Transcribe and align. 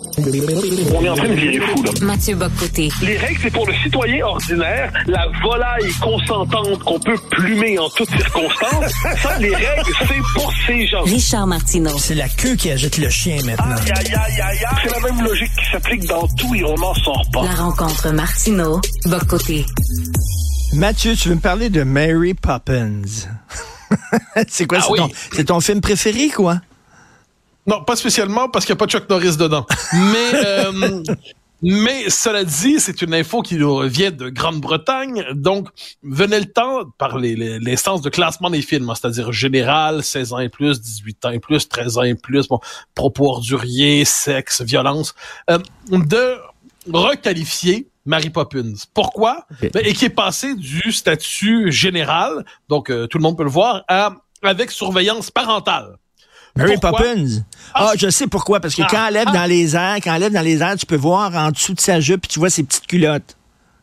On 0.00 1.04
est 1.04 1.08
en 1.08 1.16
train 1.16 1.28
de 1.28 1.34
virer 1.34 1.58
fou, 1.58 1.82
là. 1.82 1.90
Mathieu 2.02 2.36
Bocoté. 2.36 2.88
Les 3.02 3.16
règles, 3.16 3.40
c'est 3.42 3.50
pour 3.50 3.66
le 3.66 3.74
citoyen 3.82 4.24
ordinaire, 4.26 4.92
la 5.08 5.26
volaille 5.42 5.90
consentante 6.00 6.78
qu'on 6.84 7.00
peut 7.00 7.18
plumer 7.32 7.76
en 7.80 7.88
toutes 7.90 8.10
circonstances. 8.10 8.92
Ça, 9.20 9.36
les 9.40 9.52
règles, 9.52 9.92
c'est 10.06 10.22
pour 10.34 10.52
ces 10.68 10.86
gens. 10.86 11.02
Richard 11.02 11.48
Martineau. 11.48 11.98
C'est 11.98 12.14
la 12.14 12.28
queue 12.28 12.54
qui 12.54 12.70
agite 12.70 12.98
le 12.98 13.10
chien 13.10 13.38
maintenant. 13.44 13.74
Aïe, 13.74 13.92
aïe, 13.92 14.14
aïe, 14.14 14.40
aïe, 14.40 14.64
aïe. 14.64 14.78
C'est 14.84 14.92
la 14.92 15.00
même 15.00 15.24
logique 15.24 15.50
qui 15.58 15.70
s'applique 15.72 16.04
dans 16.06 16.28
tout 16.28 16.54
et 16.54 16.62
on 16.62 16.76
n'en 16.76 16.94
sort 16.94 17.24
pas. 17.32 17.42
La 17.42 17.54
rencontre 17.54 18.12
Martineau. 18.12 18.80
Bocoté. 19.06 19.66
Mathieu, 20.74 21.16
tu 21.16 21.28
veux 21.28 21.34
me 21.34 21.40
parler 21.40 21.70
de 21.70 21.82
Mary 21.82 22.34
Poppins? 22.34 23.02
c'est 24.48 24.66
quoi? 24.68 24.78
Ah 24.80 24.84
c'est, 24.84 24.92
oui. 24.92 24.98
ton, 24.98 25.10
c'est 25.32 25.44
ton 25.46 25.60
film 25.60 25.80
préféré, 25.80 26.28
quoi? 26.28 26.60
Non, 27.68 27.84
pas 27.84 27.94
spécialement 27.96 28.48
parce 28.48 28.64
qu'il 28.64 28.72
n'y 28.74 28.78
a 28.78 28.80
pas 28.80 28.86
Chuck 28.86 29.08
Norris 29.08 29.36
dedans. 29.36 29.66
Mais, 29.92 30.30
euh, 30.46 31.02
mais 31.62 32.08
cela 32.08 32.44
dit, 32.44 32.80
c'est 32.80 33.02
une 33.02 33.12
info 33.14 33.42
qui 33.42 33.56
nous 33.56 33.80
vient 33.80 34.10
de 34.10 34.28
Grande-Bretagne. 34.30 35.24
Donc, 35.34 35.68
venait 36.02 36.40
le 36.40 36.46
temps, 36.46 36.84
par 36.98 37.18
les, 37.18 37.36
les- 37.36 37.58
l'instance 37.58 38.00
de 38.00 38.08
classement 38.10 38.48
des 38.50 38.62
films, 38.62 38.88
hein, 38.90 38.94
c'est-à-dire 38.94 39.32
général, 39.32 40.02
16 40.02 40.32
ans 40.32 40.38
et 40.38 40.48
plus, 40.48 40.80
18 40.80 41.24
ans 41.26 41.30
et 41.30 41.40
plus, 41.40 41.68
13 41.68 41.98
ans 41.98 42.02
et 42.04 42.14
plus, 42.14 42.48
bon, 42.48 42.58
propos 42.94 43.28
orduriers, 43.34 44.04
sexe, 44.04 44.62
violence, 44.62 45.14
euh, 45.50 45.58
de 45.90 46.36
requalifier 46.92 47.88
Mary 48.06 48.30
Poppins. 48.30 48.72
Pourquoi? 48.94 49.44
Ben, 49.74 49.82
et 49.84 49.92
qui 49.92 50.06
est 50.06 50.10
passé 50.10 50.54
du 50.54 50.90
statut 50.92 51.70
général, 51.70 52.44
donc 52.68 52.90
euh, 52.90 53.06
tout 53.06 53.18
le 53.18 53.22
monde 53.22 53.36
peut 53.36 53.44
le 53.44 53.50
voir, 53.50 53.84
à 53.88 54.14
avec 54.42 54.70
surveillance 54.70 55.30
parentale. 55.30 55.96
Mary 56.58 56.74
Pourquoi? 56.80 56.98
Poppins? 57.00 57.24
Ah, 57.74 57.88
Ah, 57.90 57.92
je 57.96 58.10
sais 58.10 58.26
pourquoi. 58.26 58.60
Parce 58.60 58.74
que 58.74 58.82
Ah, 58.82 58.88
quand 58.90 59.06
elle 59.08 59.14
lève 59.14 59.28
ah. 59.28 59.32
dans 59.32 59.44
les 59.44 59.74
airs, 59.76 59.96
quand 60.02 60.14
elle 60.14 60.20
lève 60.22 60.32
dans 60.32 60.42
les 60.42 60.60
airs, 60.62 60.76
tu 60.76 60.86
peux 60.86 60.96
voir 60.96 61.34
en 61.34 61.50
dessous 61.50 61.74
de 61.74 61.80
sa 61.80 62.00
jupe, 62.00 62.22
puis 62.22 62.28
tu 62.28 62.38
vois 62.38 62.50
ses 62.50 62.62
petites 62.64 62.86
culottes. 62.86 63.36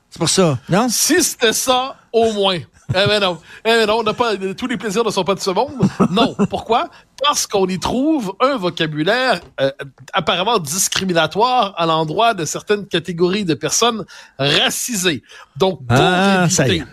C'est 0.09 0.19
pour 0.19 0.29
ça, 0.29 0.57
non? 0.69 0.87
Si 0.89 1.21
c'était 1.23 1.53
ça, 1.53 1.95
au 2.13 2.31
moins. 2.31 2.59
Eh 2.89 3.07
ben 3.07 3.19
non. 3.19 3.39
Eh 3.65 3.69
ben 3.69 3.87
non, 3.87 4.03
on 4.05 4.13
pas, 4.13 4.35
tous 4.55 4.67
les 4.67 4.77
plaisirs 4.77 5.03
ne 5.03 5.09
sont 5.09 5.23
pas 5.23 5.33
de 5.33 5.39
ce 5.39 5.49
monde. 5.49 5.73
Non. 6.11 6.35
Pourquoi? 6.49 6.89
Parce 7.23 7.47
qu'on 7.47 7.65
y 7.67 7.79
trouve 7.79 8.35
un 8.39 8.57
vocabulaire 8.57 9.41
euh, 9.59 9.71
apparemment 10.13 10.59
discriminatoire 10.59 11.73
à 11.77 11.85
l'endroit 11.87 12.33
de 12.35 12.45
certaines 12.45 12.85
catégories 12.85 13.43
de 13.43 13.55
personnes 13.55 14.05
racisées. 14.37 15.23
Donc, 15.57 15.79
pour 15.85 15.97
Ah, 15.97 16.45
éviter 16.45 16.83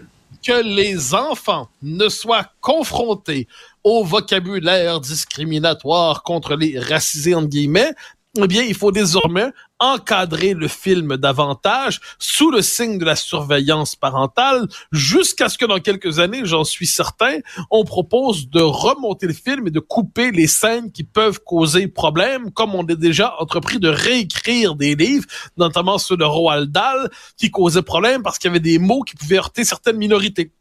que 0.44 0.62
les 0.64 1.14
enfants 1.14 1.68
ne 1.82 2.08
soient 2.08 2.46
confrontés 2.60 3.46
au 3.84 4.04
vocabulaire 4.04 5.00
discriminatoire 5.00 6.22
contre 6.22 6.56
les 6.56 6.78
racisés, 6.78 7.34
entre 7.34 7.48
guillemets, 7.48 7.94
eh 8.38 8.46
bien, 8.46 8.62
il 8.62 8.74
faut 8.74 8.92
désormais 8.92 9.50
encadrer 9.78 10.54
le 10.54 10.66
film 10.66 11.18
davantage 11.18 12.00
sous 12.18 12.50
le 12.50 12.62
signe 12.62 12.96
de 12.96 13.04
la 13.04 13.14
surveillance 13.14 13.94
parentale 13.94 14.68
jusqu'à 14.90 15.50
ce 15.50 15.58
que 15.58 15.66
dans 15.66 15.80
quelques 15.80 16.18
années, 16.18 16.40
j'en 16.44 16.64
suis 16.64 16.86
certain, 16.86 17.40
on 17.70 17.84
propose 17.84 18.48
de 18.48 18.62
remonter 18.62 19.26
le 19.26 19.34
film 19.34 19.66
et 19.66 19.70
de 19.70 19.80
couper 19.80 20.30
les 20.30 20.46
scènes 20.46 20.92
qui 20.92 21.04
peuvent 21.04 21.40
causer 21.44 21.88
problème, 21.88 22.50
comme 22.52 22.74
on 22.74 22.84
a 22.84 22.94
déjà 22.94 23.34
entrepris 23.38 23.78
de 23.78 23.88
réécrire 23.88 24.76
des 24.76 24.94
livres, 24.94 25.26
notamment 25.58 25.98
ceux 25.98 26.16
de 26.16 26.24
Roald 26.24 26.70
Dahl, 26.72 27.10
qui 27.36 27.50
causaient 27.50 27.82
problème 27.82 28.22
parce 28.22 28.38
qu'il 28.38 28.48
y 28.48 28.52
avait 28.52 28.60
des 28.60 28.78
mots 28.78 29.02
qui 29.02 29.14
pouvaient 29.14 29.38
heurter 29.38 29.64
certaines 29.64 29.98
minorités. 29.98 30.52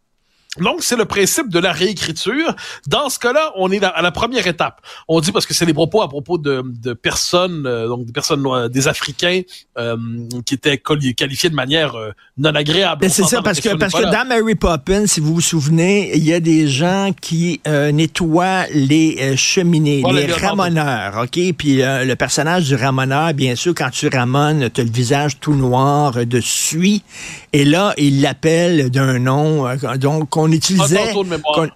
Donc, 0.60 0.84
c'est 0.84 0.98
le 0.98 1.06
principe 1.06 1.48
de 1.50 1.60
la 1.60 1.72
réécriture. 1.72 2.54
Dans 2.86 3.08
ce 3.08 3.18
cas-là, 3.20 3.54
on 3.56 3.72
est 3.72 3.82
à 3.86 4.02
la 4.02 4.12
première 4.12 4.46
étape. 4.48 4.82
On 5.08 5.22
dit 5.22 5.32
parce 5.32 5.46
que 5.46 5.54
c'est 5.54 5.66
les 5.66 5.74
propos 5.74 6.02
à 6.02 6.10
propos 6.10 6.38
de, 6.38 6.62
de 6.66 6.92
personnes, 6.92 7.64
euh, 7.66 7.88
donc 7.88 8.04
des 8.04 8.12
personnes 8.12 8.68
des 8.68 8.90
Africains 8.90 9.44
euh, 9.78 9.96
qui 10.46 10.56
étaient 10.56 10.76
quali- 10.76 11.16
qualifiés 11.16 11.50
de 11.50 11.56
manière 11.56 11.96
euh, 11.96 12.12
non 12.38 12.54
agréable. 12.54 13.10
C'est 13.10 13.24
ça, 13.24 13.42
parce 13.42 13.62
que, 13.62 13.76
parce 13.78 13.94
que 13.94 14.04
dans 14.04 14.28
Mary 14.28 14.56
Poppins, 14.56 15.08
si 15.08 15.22
vous 15.22 15.36
vous 15.36 15.42
souvenez, 15.42 16.18
il 16.18 16.24
y 16.26 16.34
a 16.34 16.42
des 16.42 16.68
gens 16.68 17.12
qui 17.22 17.62
nettoient 17.66 18.66
les 18.74 19.38
cheminées, 19.38 20.02
Voilà, 20.02 20.22
les 20.22 20.34
ramoneurs, 20.34 21.24
OK? 21.24 21.40
Puis 21.58 21.78
le 21.78 22.14
personnage 22.16 22.66
du 22.66 22.76
ramoneur, 22.76 23.34
bien 23.34 23.56
sûr, 23.56 23.74
quand 23.74 23.90
tu 23.90 24.10
ramones, 24.10 24.70
tu 24.70 24.82
as 24.82 24.84
le 24.84 24.92
visage 24.92 25.40
tout 25.40 25.56
noir 25.56 26.26
de 26.26 26.40
suie. 26.42 27.04
Et 27.54 27.64
là, 27.64 27.94
il 27.98 28.22
l'appelle 28.22 28.90
d'un 28.90 29.20
nom 29.20 29.66
donc 29.98 30.41
qu'on 30.42 30.52
utilisait, 30.52 31.14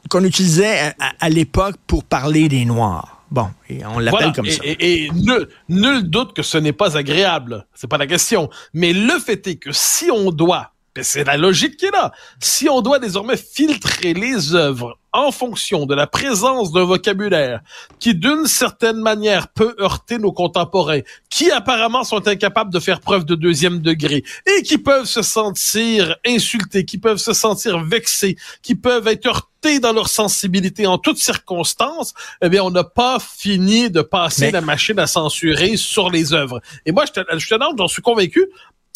qu'on 0.09 0.23
utilisait 0.23 0.93
à, 0.99 1.11
à 1.19 1.29
l'époque 1.29 1.75
pour 1.87 2.03
parler 2.03 2.49
des 2.49 2.65
Noirs. 2.65 3.23
Bon, 3.31 3.49
et 3.69 3.85
on 3.85 3.99
l'appelle 3.99 4.19
Voilà. 4.19 4.33
comme 4.33 4.45
et, 4.45 4.51
ça. 4.51 4.61
Et, 4.63 5.03
et 5.05 5.11
nul, 5.11 5.47
nul 5.67 6.03
doute 6.03 6.33
que 6.33 6.43
ce 6.43 6.57
n'est 6.57 6.73
pas 6.73 6.95
agréable. 6.97 7.65
C'est 7.73 7.87
pas 7.89 7.97
la 7.97 8.07
question. 8.07 8.49
Mais 8.73 8.93
le 8.93 9.19
fait 9.19 9.45
est 9.47 9.55
que 9.55 9.71
si 9.71 10.09
on 10.11 10.31
doit, 10.31 10.71
c'est 11.01 11.25
la 11.25 11.35
logique 11.35 11.77
qui 11.77 11.85
est 11.85 11.91
là, 11.91 12.11
si 12.39 12.69
on 12.69 12.81
doit 12.81 12.99
désormais 12.99 13.37
filtrer 13.37 14.13
les 14.13 14.55
œuvres 14.55 14.97
en 15.15 15.31
fonction 15.31 15.85
de 15.85 15.95
la 15.95 16.07
présence 16.07 16.71
d'un 16.71 16.83
vocabulaire 16.83 17.61
qui, 17.99 18.13
d'une 18.13 18.45
certaine 18.45 18.97
manière, 18.97 19.47
peut 19.47 19.75
heurter 19.79 20.17
nos 20.17 20.31
contemporains, 20.31 21.01
qui 21.29 21.49
apparemment 21.51 22.03
sont 22.03 22.27
incapables 22.27 22.71
de 22.71 22.79
faire 22.79 22.99
preuve 22.99 23.25
de 23.25 23.35
deuxième 23.35 23.79
degré 23.79 24.23
et 24.45 24.61
qui 24.61 24.77
peuvent 24.77 25.05
se 25.05 25.21
sentir 25.21 26.15
insultés, 26.27 26.85
qui 26.85 26.97
peuvent 26.97 27.17
se 27.17 27.33
sentir 27.33 27.83
vexés, 27.83 28.35
qui 28.61 28.75
peuvent 28.75 29.07
être 29.07 29.25
heurtés 29.25 29.79
dans 29.79 29.93
leur 29.93 30.09
sensibilité 30.09 30.85
en 30.85 30.97
toutes 30.99 31.17
circonstances, 31.17 32.13
eh 32.41 32.49
bien, 32.49 32.61
on 32.63 32.69
n'a 32.69 32.83
pas 32.83 33.17
fini 33.19 33.89
de 33.89 34.01
passer 34.01 34.45
Mais- 34.47 34.51
la 34.51 34.61
machine 34.61 34.99
à 34.99 35.07
censurer 35.07 35.75
sur 35.77 36.11
les 36.11 36.33
œuvres. 36.33 36.61
Et 36.85 36.91
moi, 36.91 37.05
je 37.07 37.13
te, 37.13 37.37
je 37.37 37.47
te 37.47 37.53
demande, 37.55 37.75
j'en 37.77 37.87
suis 37.87 38.03
convaincu, 38.03 38.45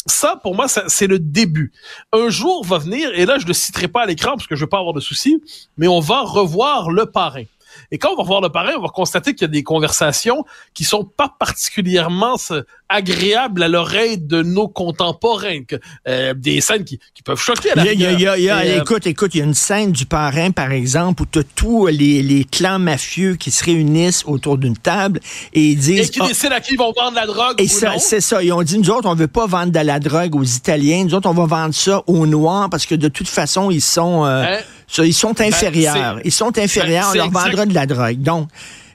ça, 0.06 0.36
pour 0.42 0.54
moi, 0.54 0.66
c'est 0.68 1.06
le 1.06 1.18
début. 1.18 1.72
Un 2.12 2.28
jour 2.30 2.64
va 2.64 2.78
venir, 2.78 3.10
et 3.14 3.26
là, 3.26 3.38
je 3.38 3.44
ne 3.44 3.48
le 3.48 3.54
citerai 3.54 3.88
pas 3.88 4.02
à 4.02 4.06
l'écran 4.06 4.32
parce 4.32 4.46
que 4.46 4.56
je 4.56 4.64
veux 4.64 4.68
pas 4.68 4.78
avoir 4.78 4.94
de 4.94 5.00
soucis, 5.00 5.42
mais 5.76 5.88
on 5.88 6.00
va 6.00 6.22
revoir 6.22 6.90
le 6.90 7.06
parrain. 7.06 7.44
Et 7.90 7.98
quand 7.98 8.10
on 8.12 8.16
va 8.16 8.22
revoir 8.22 8.40
le 8.40 8.48
parrain, 8.50 8.72
on 8.78 8.82
va 8.82 8.88
constater 8.88 9.34
qu'il 9.34 9.42
y 9.42 9.44
a 9.44 9.48
des 9.48 9.62
conversations 9.62 10.44
qui 10.74 10.84
sont 10.84 11.04
pas 11.04 11.34
particulièrement 11.38 12.36
euh, 12.50 12.62
agréables 12.88 13.62
à 13.62 13.68
l'oreille 13.68 14.18
de 14.18 14.42
nos 14.42 14.68
contemporains, 14.68 15.62
que, 15.64 15.76
euh, 16.08 16.34
des 16.34 16.60
scènes 16.60 16.84
qui, 16.84 16.98
qui 17.14 17.22
peuvent 17.22 17.40
choquer. 17.40 17.70
À 17.72 17.74
la 17.76 17.92
Il 17.92 18.00
y 18.00 18.06
a, 18.06 18.12
il 18.12 18.20
y 18.20 18.26
a- 18.26 18.36
il 18.38 18.44
y 18.44 18.50
a-. 18.50 18.64
Et, 18.66 18.70
euh, 18.78 18.80
écoute, 18.82 19.06
écoute, 19.06 19.34
il 19.34 19.38
y 19.38 19.40
a 19.42 19.44
une 19.44 19.54
scène 19.54 19.92
du 19.92 20.06
parrain, 20.06 20.50
par 20.50 20.72
exemple, 20.72 21.22
où 21.22 21.26
tu 21.30 21.38
as 21.38 21.44
tous 21.54 21.86
les, 21.86 22.22
les 22.22 22.44
clans 22.44 22.78
mafieux 22.78 23.36
qui 23.36 23.50
se 23.50 23.64
réunissent 23.64 24.24
autour 24.26 24.58
d'une 24.58 24.76
table 24.76 25.20
et 25.52 25.60
ils 25.62 25.72
et 25.72 25.74
disent... 25.76 26.10
qui 26.10 26.20
Ah, 26.22 26.26
décident 26.28 26.54
à 26.56 26.60
qui 26.60 26.74
ils 26.74 26.78
vont 26.78 26.92
vendre 26.96 27.14
la 27.14 27.26
drogue 27.26 27.60
et 27.60 27.68
c'est 27.68 28.20
ça. 28.20 28.42
Ils 28.42 28.52
ont 28.52 28.62
dit, 28.62 28.78
nous 28.78 28.90
autres, 28.90 29.08
on 29.08 29.14
veut 29.14 29.26
pas 29.28 29.46
vendre 29.46 29.72
de 29.72 29.78
la 29.78 30.00
drogue 30.00 30.34
aux 30.36 30.44
Italiens. 30.44 31.04
Nous 31.04 31.14
autres, 31.14 31.28
on 31.28 31.34
va 31.34 31.46
vendre 31.46 31.74
ça 31.74 32.02
aux 32.06 32.26
Noirs 32.26 32.68
parce 32.70 32.86
que 32.86 32.94
de 32.94 33.08
toute 33.08 33.28
façon, 33.28 33.70
ils 33.70 33.80
sont, 33.80 34.24
euh, 34.24 34.44
Hein? 34.44 34.58
Ça, 34.90 35.04
ils 35.06 35.14
sont 35.14 35.40
inférieurs. 35.40 36.16
c'est- 36.18 36.22
ils 36.24 36.32
sont 36.32 36.56
inférieurs. 36.58 37.02
ben, 37.04 37.08
on 37.08 37.12
c'est 37.12 37.18
leur 37.18 37.26
exact- 37.26 37.44
vendra 37.48 37.66
de 37.66 37.74
la 37.74 37.86
drogue. 37.86 38.18
Donc, 38.22 38.48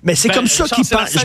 mais 0.04 0.14
c'est 0.14 0.28
Ben, 0.28 0.36
comme 0.36 0.46
ça 0.48 0.66
qu'ils 0.68 0.86
c'est 0.86 0.96
pensent. 0.96 1.16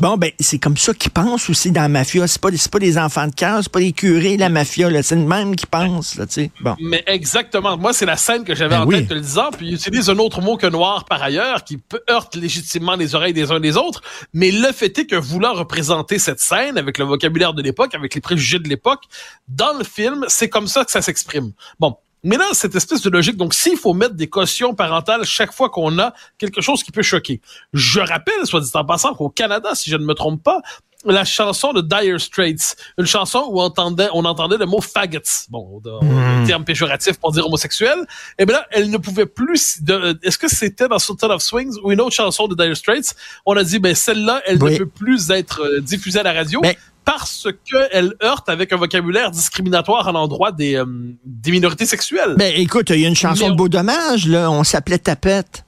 Bon, 0.00 0.16
ben, 0.16 0.32
c'est 0.40 0.58
comme 0.58 0.76
ça 0.76 0.92
qu'ils 0.92 1.12
pensent 1.12 1.48
aussi 1.48 1.70
dans 1.70 1.82
la 1.82 1.88
mafia. 1.88 2.26
C'est 2.26 2.40
pas, 2.40 2.50
des- 2.50 2.56
c'est 2.56 2.70
pas 2.72 2.80
des 2.80 2.98
enfants 2.98 3.28
de 3.28 3.34
cœur, 3.34 3.60
c'est 3.62 3.70
pas 3.70 3.78
des 3.78 3.92
curés, 3.92 4.36
la 4.36 4.48
mafia, 4.48 4.90
là. 4.90 5.04
C'est 5.04 5.14
le 5.14 5.22
même 5.24 5.54
qui 5.54 5.66
pensent, 5.66 6.16
là, 6.16 6.26
tu 6.26 6.32
sais. 6.32 6.50
Bon. 6.60 6.74
Mais 6.80 7.04
exactement. 7.06 7.76
Moi, 7.76 7.92
c'est 7.92 8.06
la 8.06 8.16
scène 8.16 8.42
que 8.42 8.56
j'avais 8.56 8.74
Ben 8.74 8.82
en 8.82 8.86
oui. 8.86 8.96
tête 8.96 9.08
te 9.08 9.14
le 9.14 9.20
disant, 9.20 9.50
puis 9.56 9.68
il 9.68 9.74
utilise 9.74 10.10
un 10.10 10.18
autre 10.18 10.40
mot 10.40 10.56
que 10.56 10.66
noir 10.66 11.04
par 11.04 11.22
ailleurs, 11.22 11.62
qui 11.62 11.76
peut- 11.76 12.02
heurte 12.10 12.34
légitimement 12.34 12.96
les 12.96 13.14
oreilles 13.14 13.34
des 13.34 13.52
uns 13.52 13.60
des 13.60 13.76
autres. 13.76 14.02
Mais 14.34 14.50
le 14.50 14.72
fait 14.72 14.98
est 14.98 15.06
que 15.06 15.14
voulant 15.16 15.52
représenter 15.54 16.18
cette 16.18 16.40
scène 16.40 16.78
avec 16.78 16.98
le 16.98 17.04
vocabulaire 17.04 17.54
de 17.54 17.62
l'époque, 17.62 17.94
avec 17.94 18.14
les 18.16 18.20
préjugés 18.20 18.58
de 18.58 18.68
l'époque, 18.68 19.02
dans 19.46 19.74
le 19.78 19.84
film, 19.84 20.24
c'est 20.26 20.48
comme 20.48 20.66
ça 20.66 20.84
que 20.84 20.90
ça 20.90 21.02
s'exprime. 21.02 21.52
Bon. 21.78 21.96
Mais 22.24 22.36
là, 22.36 22.44
cette 22.52 22.74
espèce 22.74 23.02
de 23.02 23.10
logique, 23.10 23.36
donc 23.36 23.52
s'il 23.52 23.76
faut 23.76 23.94
mettre 23.94 24.14
des 24.14 24.28
cautions 24.28 24.74
parentales 24.74 25.24
chaque 25.24 25.52
fois 25.52 25.70
qu'on 25.70 25.98
a 25.98 26.12
quelque 26.38 26.60
chose 26.60 26.82
qui 26.84 26.92
peut 26.92 27.02
choquer. 27.02 27.40
Je 27.72 28.00
rappelle, 28.00 28.44
soit 28.46 28.60
dit 28.60 28.70
en 28.74 28.84
passant, 28.84 29.14
qu'au 29.14 29.28
Canada, 29.28 29.70
si 29.74 29.90
je 29.90 29.96
ne 29.96 30.04
me 30.04 30.14
trompe 30.14 30.42
pas, 30.42 30.60
la 31.04 31.24
chanson 31.24 31.72
de 31.72 31.80
Dire 31.80 32.20
Straits, 32.20 32.76
une 32.96 33.06
chanson 33.06 33.48
où 33.50 33.60
on 33.60 33.64
entendait, 33.64 34.08
on 34.12 34.24
entendait 34.24 34.56
le 34.56 34.66
mot 34.66 34.80
faggots, 34.80 35.18
bon, 35.48 35.82
un 36.00 36.44
terme 36.44 36.64
péjoratif 36.64 37.18
pour 37.18 37.32
dire 37.32 37.44
homosexuel, 37.44 38.06
et 38.38 38.46
bien 38.46 38.54
là, 38.54 38.66
elle 38.70 38.88
ne 38.88 38.98
pouvait 38.98 39.26
plus, 39.26 39.82
de- 39.82 40.16
est-ce 40.22 40.38
que 40.38 40.46
c'était 40.48 40.86
dans 40.86 41.00
Sultan 41.00 41.30
of 41.30 41.42
Swings 41.42 41.74
ou 41.82 41.90
une 41.90 42.00
autre 42.00 42.14
chanson 42.14 42.46
de 42.46 42.54
Dire 42.54 42.76
Straits, 42.76 43.16
on 43.46 43.56
a 43.56 43.64
dit, 43.64 43.80
ben 43.80 43.96
celle-là, 43.96 44.42
elle 44.46 44.62
Oui. 44.62 44.74
ne 44.74 44.78
peut 44.78 44.86
plus 44.86 45.32
être 45.32 45.60
euh, 45.64 45.80
diffusée 45.80 46.20
à 46.20 46.22
la 46.22 46.32
radio. 46.34 46.60
Mais- 46.62 46.78
parce 47.04 47.48
qu'elle 47.70 48.14
heurte 48.22 48.48
avec 48.48 48.72
un 48.72 48.76
vocabulaire 48.76 49.30
discriminatoire 49.30 50.08
à 50.08 50.12
l'endroit 50.12 50.52
des, 50.52 50.76
euh, 50.76 50.84
des 51.24 51.50
minorités 51.50 51.86
sexuelles. 51.86 52.34
Ben, 52.36 52.52
écoute, 52.56 52.90
il 52.90 53.00
y 53.00 53.04
a 53.04 53.08
une 53.08 53.16
chanson 53.16 53.44
Mais 53.44 53.48
de 53.48 53.52
on- 53.54 53.56
beau 53.56 53.68
dommage, 53.68 54.26
là. 54.28 54.50
On 54.50 54.64
s'appelle 54.64 54.98
Tapette. 55.00 55.64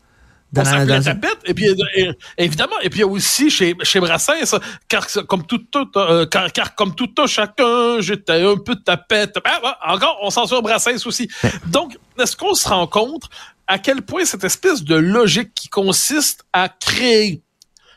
on 0.56 0.62
Dans- 0.62 0.70
dans- 0.70 0.94
la 0.94 1.00
tapette, 1.02 1.38
et 1.46 1.52
puis 1.54 1.68
euh, 1.68 1.74
et- 1.96 2.10
évidemment, 2.38 2.78
et 2.80 2.88
puis 2.88 2.98
il 3.00 3.02
y 3.02 3.04
a 3.04 3.08
aussi 3.08 3.50
chez, 3.50 3.74
chez 3.82 3.98
Brassens, 3.98 4.56
car 4.88 5.04
comme 5.26 5.44
tout, 5.44 5.58
tout, 5.58 5.88
euh, 5.96 6.26
car, 6.26 6.52
car 6.52 6.76
comme 6.76 6.94
tout 6.94 7.10
un 7.18 7.26
chacun, 7.26 7.98
j'étais 7.98 8.40
un 8.44 8.56
peu 8.56 8.76
tapette. 8.76 9.36
Ah, 9.44 9.58
bah, 9.60 9.78
encore, 9.84 10.16
on 10.22 10.30
censure 10.30 10.62
Brassens 10.62 11.04
aussi. 11.06 11.28
Donc, 11.66 11.98
est-ce 12.20 12.36
qu'on 12.36 12.54
se 12.54 12.68
rend 12.68 12.86
compte 12.86 13.24
à 13.66 13.78
quel 13.80 14.02
point 14.02 14.24
cette 14.24 14.44
espèce 14.44 14.84
de 14.84 14.94
logique 14.94 15.52
qui 15.54 15.68
consiste 15.68 16.44
à 16.52 16.68
créer 16.68 17.42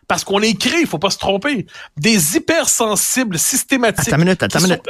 Parce 0.07 0.23
qu'on 0.23 0.37
les 0.37 0.55
crée, 0.55 0.81
il 0.81 0.87
faut 0.87 0.99
pas 0.99 1.09
se 1.09 1.17
tromper. 1.17 1.67
Des 1.97 2.37
hypersensibles 2.37 3.37
systématiques. 3.37 4.07
Attends 4.07 4.17
une 4.17 4.23
minute, 4.23 4.41
attends 4.41 4.61
minute. 4.61 4.81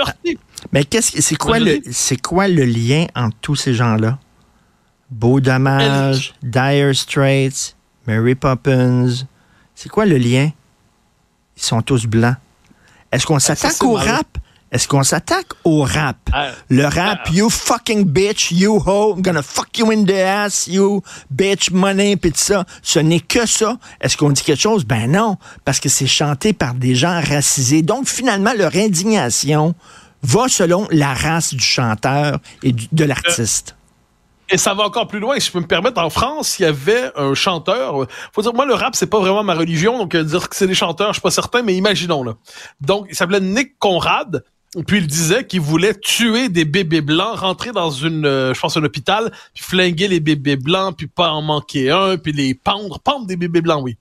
Mais 0.72 0.84
qu'est-ce 0.84 1.12
que 1.12 1.22
c'est 1.22 1.36
quoi 1.36 1.58
le 1.60 1.80
c'est 1.92 2.22
quoi 2.22 2.48
le 2.48 2.66
lien 2.66 3.08
entre 3.16 3.36
tous 3.42 3.56
ces 3.56 3.74
gens-là? 3.74 4.20
Beau 5.10 5.40
Dommage, 5.40 6.36
Dire 6.44 6.96
Straits, 6.96 7.76
Mary 8.06 8.36
Poppins. 8.36 9.08
C'est 9.74 9.90
quoi 9.90 10.06
le 10.06 10.18
lien? 10.18 10.52
Ils 11.56 11.64
sont 11.64 11.82
tous 11.82 12.06
blancs. 12.06 12.36
Est-ce 13.12 13.26
qu'on 13.26 13.40
s'attaque 13.40 13.72
c'est 13.72 13.84
au 13.86 13.94
rap? 13.94 14.37
Est-ce 14.72 14.88
qu'on 14.88 15.04
s'attaque 15.04 15.48
au 15.64 15.84
rap? 15.84 16.18
Ah, 16.34 16.50
le 16.70 16.86
rap, 16.86 17.30
you 17.32 17.50
fucking 17.50 18.04
bitch, 18.04 18.52
you 18.52 18.82
ho, 18.86 19.14
I'm 19.16 19.22
gonna 19.22 19.42
fuck 19.42 19.78
you 19.78 19.90
in 19.92 20.04
the 20.04 20.12
ass, 20.12 20.68
you 20.68 21.02
bitch, 21.32 21.72
money, 21.72 22.18
pis 22.18 22.32
tout 22.34 22.38
ça. 22.40 22.66
Ce 22.84 23.00
n'est 23.00 23.22
que 23.22 23.46
ça. 23.48 23.78
Est-ce 24.02 24.18
qu'on 24.18 24.30
dit 24.30 24.44
quelque 24.44 24.60
chose? 24.62 24.84
Ben 24.84 25.10
non, 25.10 25.38
parce 25.64 25.80
que 25.80 25.88
c'est 25.88 26.06
chanté 26.08 26.52
par 26.52 26.74
des 26.74 26.96
gens 26.96 27.22
racisés. 27.22 27.82
Donc, 27.82 28.08
finalement, 28.10 28.52
leur 28.58 28.76
indignation 28.76 29.74
va 30.24 30.48
selon 30.50 30.88
la 30.92 31.14
race 31.14 31.54
du 31.54 31.64
chanteur 31.64 32.40
et 32.62 32.74
du- 32.74 32.88
de 32.92 33.04
l'artiste. 33.06 33.76
Et 34.50 34.58
ça 34.58 34.74
va 34.74 34.84
encore 34.84 35.08
plus 35.08 35.20
loin, 35.20 35.38
si 35.40 35.48
je 35.48 35.52
peux 35.52 35.60
me 35.60 35.68
permettre. 35.68 36.02
En 36.02 36.10
France, 36.10 36.58
il 36.60 36.64
y 36.64 36.66
avait 36.66 37.12
un 37.18 37.34
chanteur. 37.34 38.02
euh, 38.04 38.08
Faut 38.34 38.42
dire, 38.42 38.54
moi, 38.54 38.66
le 38.66 38.74
rap, 38.74 38.96
c'est 38.96 39.08
pas 39.08 39.20
vraiment 39.20 39.44
ma 39.44 39.54
religion, 39.54 39.98
donc 39.98 40.16
euh, 40.16 40.24
dire 40.24 40.48
que 40.50 40.56
c'est 40.56 40.68
des 40.68 40.74
chanteurs, 40.74 41.10
je 41.10 41.14
suis 41.14 41.22
pas 41.22 41.32
certain, 41.32 41.62
mais 41.64 41.76
imaginons 41.76 42.24
là. 42.24 42.34
Donc, 42.82 43.08
il 43.10 43.16
s'appelait 43.16 43.42
Nick 43.42 43.78
Conrad. 43.80 44.44
Puis 44.86 44.98
il 45.00 45.08
disait 45.08 45.46
qu'il 45.46 45.62
voulait 45.62 45.96
tuer 45.96 46.50
des 46.50 46.66
bébés 46.66 47.02
blancs, 47.02 47.40
rentrer 47.40 47.72
dans 47.72 47.90
une, 47.90 48.26
euh, 48.26 48.54
je 48.54 48.60
pense, 48.60 48.78
un 48.78 48.84
hôpital, 48.84 49.32
puis 49.54 49.64
flinguer 49.64 50.08
les 50.08 50.20
bébés 50.20 50.56
blancs, 50.56 50.96
puis 50.98 51.08
pas 51.08 51.32
en 51.32 51.42
manquer 51.42 51.90
un, 51.90 52.18
puis 52.18 52.32
les 52.32 52.54
pendre, 52.54 53.00
pendre 53.00 53.26
des 53.26 53.38
bébés 53.38 53.62
blancs, 53.62 53.82
oui. 53.84 53.98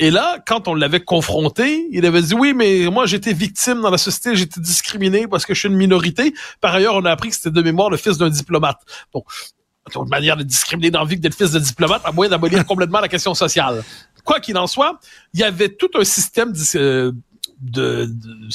Et 0.00 0.12
là, 0.12 0.38
quand 0.46 0.68
on 0.68 0.74
l'avait 0.74 1.00
confronté, 1.00 1.88
il 1.90 2.06
avait 2.06 2.22
dit 2.22 2.34
oui, 2.34 2.54
mais 2.54 2.86
moi 2.88 3.06
j'étais 3.06 3.32
victime 3.32 3.80
dans 3.80 3.90
la 3.90 3.98
société, 3.98 4.36
j'étais 4.36 4.60
discriminé 4.60 5.26
parce 5.26 5.44
que 5.44 5.54
je 5.54 5.58
suis 5.58 5.68
une 5.68 5.74
minorité. 5.76 6.32
Par 6.60 6.72
ailleurs, 6.72 6.94
on 6.94 7.04
a 7.04 7.10
appris 7.10 7.30
que 7.30 7.34
c'était 7.34 7.50
de 7.50 7.62
mémoire 7.62 7.90
le 7.90 7.96
fils 7.96 8.16
d'un 8.16 8.30
diplomate. 8.30 8.78
Donc, 9.12 9.24
une 9.96 10.08
manière 10.08 10.36
de 10.36 10.44
discriminer 10.44 10.90
dans 10.92 11.00
la 11.00 11.06
vie 11.06 11.16
que 11.16 11.20
d'être 11.22 11.34
fils 11.34 11.50
de 11.50 11.58
diplomate, 11.58 12.02
à 12.04 12.12
moins 12.12 12.28
d'abolir 12.28 12.64
complètement 12.66 13.00
la 13.00 13.08
question 13.08 13.34
sociale. 13.34 13.82
Quoi 14.22 14.38
qu'il 14.38 14.56
en 14.56 14.68
soit, 14.68 15.00
il 15.34 15.40
y 15.40 15.42
avait 15.42 15.70
tout 15.70 15.90
un 15.94 16.04
système 16.04 16.52
de, 16.52 16.60
euh, 16.76 17.12
de- 17.60 18.04
de- 18.06 18.48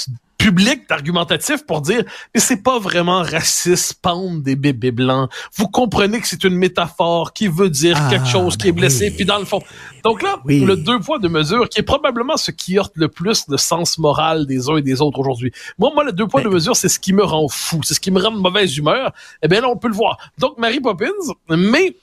public 0.43 0.89
d'argumentatif 0.89 1.65
pour 1.65 1.81
dire 1.81 2.03
mais 2.33 2.41
c'est 2.41 2.61
pas 2.61 2.77
vraiment 2.79 3.21
raciste 3.21 3.95
pendre 4.01 4.41
des 4.41 4.55
bébés 4.55 4.91
blancs. 4.91 5.29
Vous 5.55 5.67
comprenez 5.67 6.19
que 6.19 6.27
c'est 6.27 6.43
une 6.43 6.55
métaphore 6.55 7.33
qui 7.33 7.47
veut 7.47 7.69
dire 7.69 7.97
Ah, 7.99 8.09
quelque 8.09 8.27
chose 8.27 8.57
qui 8.57 8.63
ben 8.63 8.69
est 8.69 8.79
blessé 8.81 9.05
oui. 9.09 9.15
puis 9.15 9.25
dans 9.25 9.39
le 9.39 9.45
fond. 9.45 9.61
Donc 10.03 10.21
là, 10.21 10.37
Oui. 10.45 10.59
le 10.59 10.75
deux 10.75 10.99
poids 10.99 11.17
deux 11.19 11.29
mesures 11.29 11.69
qui 11.69 11.79
est 11.79 11.83
probablement 11.83 12.35
ce 12.37 12.51
qui 12.51 12.77
heurte 12.77 12.93
le 12.95 13.07
plus 13.07 13.45
le 13.47 13.57
sens 13.57 13.97
moral 13.97 14.45
des 14.45 14.69
uns 14.69 14.77
et 14.77 14.81
des 14.81 15.01
autres 15.01 15.19
aujourd'hui. 15.19 15.51
Moi 15.79 15.91
moi 15.93 16.03
le 16.03 16.11
deux 16.11 16.27
poids 16.27 16.41
Mais- 16.41 16.45
deux 16.49 16.53
mesures 16.55 16.75
c'est 16.75 16.89
ce 16.89 16.99
qui 16.99 17.13
me 17.13 17.23
rend 17.23 17.47
fou, 17.47 17.79
c'est 17.83 17.93
ce 17.93 17.99
qui 17.99 18.11
me 18.11 18.21
rend 18.21 18.31
de 18.31 18.37
mauvaise 18.39 18.75
humeur. 18.77 19.13
Eh 19.41 19.47
bien 19.47 19.61
là 19.61 19.69
on 19.69 19.77
peut 19.77 19.87
le 19.87 19.95
voir. 19.95 20.17
Donc 20.37 20.57
Mary 20.57 20.79
Poppins 20.81 21.07
mais 21.49 21.95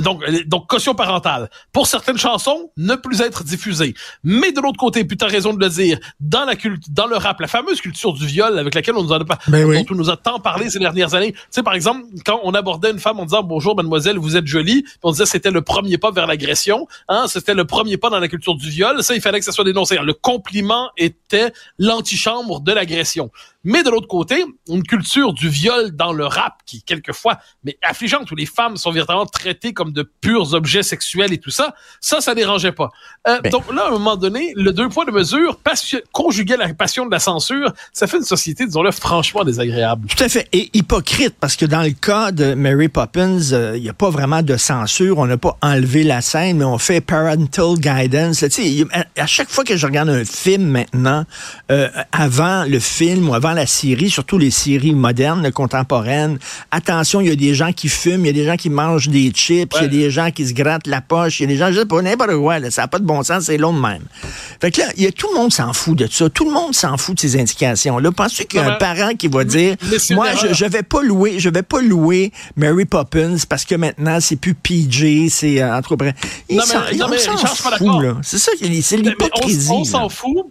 donc, 0.00 0.22
euh, 0.26 0.42
donc 0.46 0.66
caution 0.66 0.94
parentale. 0.94 1.50
Pour 1.72 1.86
certaines 1.86 2.16
chansons, 2.18 2.70
ne 2.76 2.94
plus 2.94 3.20
être 3.20 3.44
diffusées. 3.44 3.94
Mais 4.22 4.50
de 4.52 4.60
l'autre 4.60 4.78
côté, 4.78 5.04
puis 5.04 5.16
t'as 5.16 5.26
raison 5.26 5.52
de 5.52 5.62
le 5.62 5.68
dire, 5.70 5.98
dans 6.20 6.44
la 6.44 6.56
culte, 6.56 6.90
dans 6.90 7.06
le 7.06 7.16
rap, 7.16 7.40
la 7.40 7.48
fameuse 7.48 7.80
culture 7.80 8.14
du 8.14 8.26
viol 8.26 8.58
avec 8.58 8.74
laquelle 8.74 8.96
on 8.96 9.02
nous 9.02 9.12
en 9.12 9.20
a 9.20 9.24
pas, 9.24 9.38
Ben 9.48 9.64
oui. 9.64 9.84
dont 9.84 9.94
on 9.94 9.96
nous 9.96 10.10
a 10.10 10.16
tant 10.16 10.40
parlé 10.40 10.70
ces 10.70 10.78
dernières 10.78 11.14
années. 11.14 11.32
Tu 11.32 11.38
sais, 11.50 11.62
par 11.62 11.74
exemple, 11.74 12.02
quand 12.24 12.40
on 12.44 12.54
abordait 12.54 12.90
une 12.90 12.98
femme 12.98 13.20
en 13.20 13.24
disant 13.24 13.42
bonjour 13.42 13.76
mademoiselle, 13.76 14.16
vous 14.18 14.36
êtes 14.36 14.46
jolie, 14.46 14.84
on 15.02 15.10
disait 15.12 15.26
c'était 15.26 15.50
le 15.50 15.60
premier 15.62 15.98
pas 15.98 16.10
vers 16.10 16.26
l'agression, 16.26 16.88
hein, 17.08 17.26
c'était 17.28 17.54
le 17.54 17.66
premier 17.66 17.98
pas 17.98 18.08
dans 18.08 18.20
la 18.20 18.28
culture 18.28 18.54
du 18.54 18.70
viol. 18.70 19.02
Ça, 19.02 19.14
il 19.14 19.20
fallait 19.20 19.38
que 19.38 19.44
ça 19.44 19.52
soit 19.52 19.64
dénoncé. 19.64 19.98
Le 20.02 20.14
compliment 20.14 20.90
était 20.96 21.52
l'antichambre 21.78 22.60
de 22.60 22.72
l'agression. 22.72 23.30
Mais 23.64 23.82
de 23.82 23.90
l'autre 23.90 24.08
côté, 24.08 24.44
une 24.68 24.82
culture 24.82 25.32
du 25.32 25.48
viol 25.48 25.90
dans 25.92 26.12
le 26.12 26.26
rap 26.26 26.58
qui, 26.66 26.82
quelquefois, 26.82 27.38
mais 27.64 27.76
affligeante, 27.82 28.30
où 28.30 28.34
les 28.34 28.46
femmes 28.46 28.76
sont 28.76 28.92
véritablement 28.92 29.26
traitées 29.26 29.72
comme 29.72 29.92
de 29.92 30.08
purs 30.20 30.54
objets 30.54 30.82
sexuels 30.82 31.32
et 31.32 31.38
tout 31.38 31.50
ça, 31.50 31.74
ça, 32.00 32.20
ça 32.20 32.34
dérangeait 32.34 32.72
pas. 32.72 32.90
Euh, 33.26 33.40
Ben. 33.42 33.50
Donc 33.50 33.72
là, 33.72 33.84
à 33.84 33.88
un 33.88 33.92
moment 33.92 34.16
donné, 34.16 34.52
le 34.56 34.72
deux 34.72 34.88
poids, 34.88 35.04
passion, 35.62 35.98
conjugué 36.12 36.54
à 36.54 36.56
la 36.56 36.74
passion 36.74 37.06
de 37.06 37.10
la 37.10 37.18
censure, 37.18 37.72
ça 37.92 38.06
fait 38.06 38.18
une 38.18 38.24
société, 38.24 38.66
disons-le, 38.66 38.90
franchement 38.90 39.44
désagréable. 39.44 40.08
Tout 40.08 40.22
à 40.22 40.28
fait. 40.28 40.48
Et 40.52 40.70
hypocrite, 40.74 41.34
parce 41.40 41.56
que 41.56 41.66
dans 41.66 41.82
le 41.82 41.90
cas 41.90 42.32
de 42.32 42.54
Mary 42.54 42.88
Poppins, 42.88 43.40
euh, 43.52 43.76
il 43.76 43.82
n'y 43.82 43.88
a 43.88 43.94
pas 43.94 44.10
vraiment 44.10 44.42
de 44.42 44.56
censure. 44.56 45.18
On 45.18 45.26
n'a 45.26 45.38
pas 45.38 45.56
enlevé 45.62 46.04
la 46.04 46.20
scène, 46.20 46.58
mais 46.58 46.64
on 46.64 46.78
fait 46.78 47.00
parental 47.00 47.74
guidance. 47.78 48.38
Tu 48.38 48.50
sais, 48.50 48.86
à 49.16 49.26
chaque 49.26 49.48
fois 49.48 49.64
que 49.64 49.76
je 49.76 49.86
regarde 49.86 50.08
un 50.08 50.24
film 50.24 50.64
maintenant, 50.64 51.24
euh, 51.70 51.88
avant 52.12 52.64
le 52.64 52.78
film 52.78 53.28
ou 53.28 53.34
avant 53.34 53.53
la 53.54 53.66
série, 53.66 54.10
surtout 54.10 54.38
les 54.38 54.50
séries 54.50 54.94
modernes, 54.94 55.50
contemporaines, 55.52 56.38
attention, 56.70 57.20
il 57.20 57.28
y 57.28 57.30
a 57.32 57.36
des 57.36 57.54
gens 57.54 57.72
qui 57.72 57.88
fument, 57.88 58.20
il 58.24 58.26
y 58.26 58.30
a 58.30 58.32
des 58.32 58.44
gens 58.44 58.56
qui 58.56 58.70
mangent 58.70 59.08
des 59.08 59.30
chips, 59.30 59.72
il 59.76 59.82
y 59.82 59.84
a 59.84 59.88
des 59.88 60.10
gens 60.10 60.30
qui 60.30 60.46
se 60.46 60.52
grattent 60.52 60.86
la 60.86 61.00
poche, 61.00 61.40
il 61.40 61.44
y 61.44 61.46
a 61.46 61.48
des 61.48 61.56
gens, 61.56 61.72
je 61.72 61.80
sais 61.80 61.86
pas, 61.86 62.02
n'importe 62.02 62.36
quoi, 62.36 62.58
là, 62.58 62.70
ça 62.70 62.82
n'a 62.82 62.88
pas 62.88 62.98
de 62.98 63.04
bon 63.04 63.22
sens, 63.22 63.44
c'est 63.44 63.56
long 63.56 63.72
de 63.72 63.80
même. 63.80 64.02
Fait 64.60 64.70
que 64.70 64.80
là, 64.80 64.86
y 64.96 65.06
a, 65.06 65.12
tout 65.12 65.28
le 65.32 65.38
monde 65.40 65.52
s'en 65.52 65.72
fout 65.72 65.96
de 65.96 66.06
ça. 66.10 66.28
Tout 66.28 66.44
le 66.44 66.52
monde 66.52 66.74
s'en 66.74 66.96
fout 66.96 67.14
de 67.16 67.20
ces 67.20 67.38
indications-là. 67.38 68.12
Penses-tu 68.12 68.44
qu'il 68.44 68.58
y 68.58 68.62
a 68.62 68.66
Non, 68.66 68.70
un 68.70 68.72
mais- 68.72 68.78
parent 68.78 69.14
qui 69.16 69.28
va 69.28 69.44
dire, 69.44 69.76
moi, 70.10 70.28
je, 70.34 70.52
je 70.54 70.64
vais 70.64 70.82
pas 70.82 71.02
louer, 71.02 71.38
je 71.38 71.48
vais 71.48 71.62
pas 71.62 71.80
louer 71.80 72.32
Mary 72.56 72.84
Poppins 72.84 73.36
parce 73.48 73.64
que 73.64 73.74
maintenant 73.74 74.18
c'est 74.20 74.36
plus 74.36 74.54
PG, 74.54 75.28
c'est 75.28 75.62
euh, 75.62 75.76
entre 75.76 75.92
autres. 75.92 76.06
Ils 76.48 76.56
Non, 76.56 76.62
mais- 76.66 76.72
s'en- 76.72 76.96
non, 76.98 77.06
on 77.06 77.08
mais 77.10 77.18
s'en 77.18 77.32
Richard, 77.32 77.46
je 77.50 77.54
suis 77.54 77.62
pas 77.70 77.76
fout, 77.76 77.86
d'accord. 77.86 78.02
là. 78.02 78.16
C'est 78.22 78.38
ça, 78.38 78.52
c'est 78.82 78.96
l'hypocrisie. 78.96 79.70
on, 79.70 79.84
s'en 79.84 80.08
fout. 80.08 80.46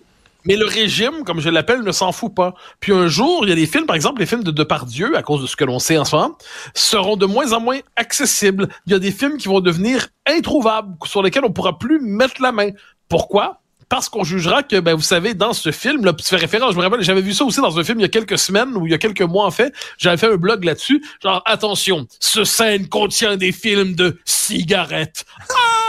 Mais 0.45 0.55
le 0.55 0.65
régime, 0.65 1.23
comme 1.25 1.39
je 1.39 1.49
l'appelle, 1.49 1.81
ne 1.81 1.91
s'en 1.91 2.11
fout 2.11 2.33
pas. 2.33 2.53
Puis 2.79 2.91
un 2.91 3.07
jour, 3.07 3.41
il 3.43 3.49
y 3.49 3.51
a 3.51 3.55
des 3.55 3.65
films, 3.65 3.85
par 3.85 3.95
exemple, 3.95 4.19
les 4.19 4.25
films 4.25 4.43
de 4.43 4.51
Depardieu, 4.51 5.15
à 5.17 5.23
cause 5.23 5.41
de 5.41 5.47
ce 5.47 5.55
que 5.55 5.63
l'on 5.63 5.79
sait 5.79 5.97
en 5.97 6.05
ce 6.05 6.15
moment, 6.15 6.37
seront 6.73 7.15
de 7.15 7.25
moins 7.25 7.53
en 7.53 7.59
moins 7.59 7.79
accessibles. 7.95 8.67
Il 8.85 8.91
y 8.91 8.95
a 8.95 8.99
des 8.99 9.11
films 9.11 9.37
qui 9.37 9.47
vont 9.47 9.61
devenir 9.61 10.07
introuvables, 10.27 10.95
sur 11.05 11.23
lesquels 11.23 11.45
on 11.45 11.51
pourra 11.51 11.77
plus 11.77 11.99
mettre 12.01 12.41
la 12.41 12.51
main. 12.51 12.69
Pourquoi? 13.09 13.61
Parce 13.89 14.09
qu'on 14.09 14.23
jugera 14.23 14.63
que, 14.63 14.79
ben, 14.79 14.95
vous 14.95 15.01
savez, 15.01 15.33
dans 15.33 15.53
ce 15.53 15.71
film, 15.71 16.03
là, 16.03 16.13
tu 16.13 16.25
fais 16.25 16.35
référence, 16.35 16.71
je 16.71 16.77
me 16.77 16.81
rappelle, 16.81 17.03
j'avais 17.03 17.21
vu 17.21 17.33
ça 17.33 17.45
aussi 17.45 17.61
dans 17.61 17.77
un 17.77 17.83
film 17.83 17.99
il 17.99 18.03
y 18.03 18.05
a 18.05 18.09
quelques 18.09 18.39
semaines, 18.39 18.75
ou 18.75 18.87
il 18.87 18.91
y 18.91 18.95
a 18.95 18.97
quelques 18.97 19.21
mois, 19.21 19.45
en 19.45 19.51
fait. 19.51 19.73
J'avais 19.97 20.17
fait 20.17 20.31
un 20.31 20.37
blog 20.37 20.63
là-dessus. 20.63 21.03
Genre, 21.21 21.41
attention, 21.45 22.07
ce 22.19 22.43
scène 22.43 22.89
contient 22.89 23.37
des 23.37 23.51
films 23.51 23.93
de 23.93 24.17
cigarettes. 24.25 25.25
Ah! 25.51 25.83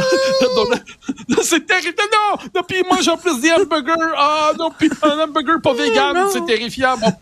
c'est 1.50 1.66
terrible. 1.66 1.94
Non, 1.98 2.38
non, 2.54 2.62
puis 2.66 2.78
il 2.82 2.88
mange 2.88 3.08
en 3.08 3.16
plus 3.16 3.40
des 3.40 3.52
hamburgers. 3.52 4.14
Ah, 4.16 4.52
non, 4.58 4.70
puis 4.78 4.88
un 5.02 5.18
hamburger 5.18 5.60
pas 5.62 5.74
vegan, 5.74 6.14
non. 6.14 6.28
c'est 6.32 6.44
terrifiant. 6.44 6.96
Bon. 6.96 7.12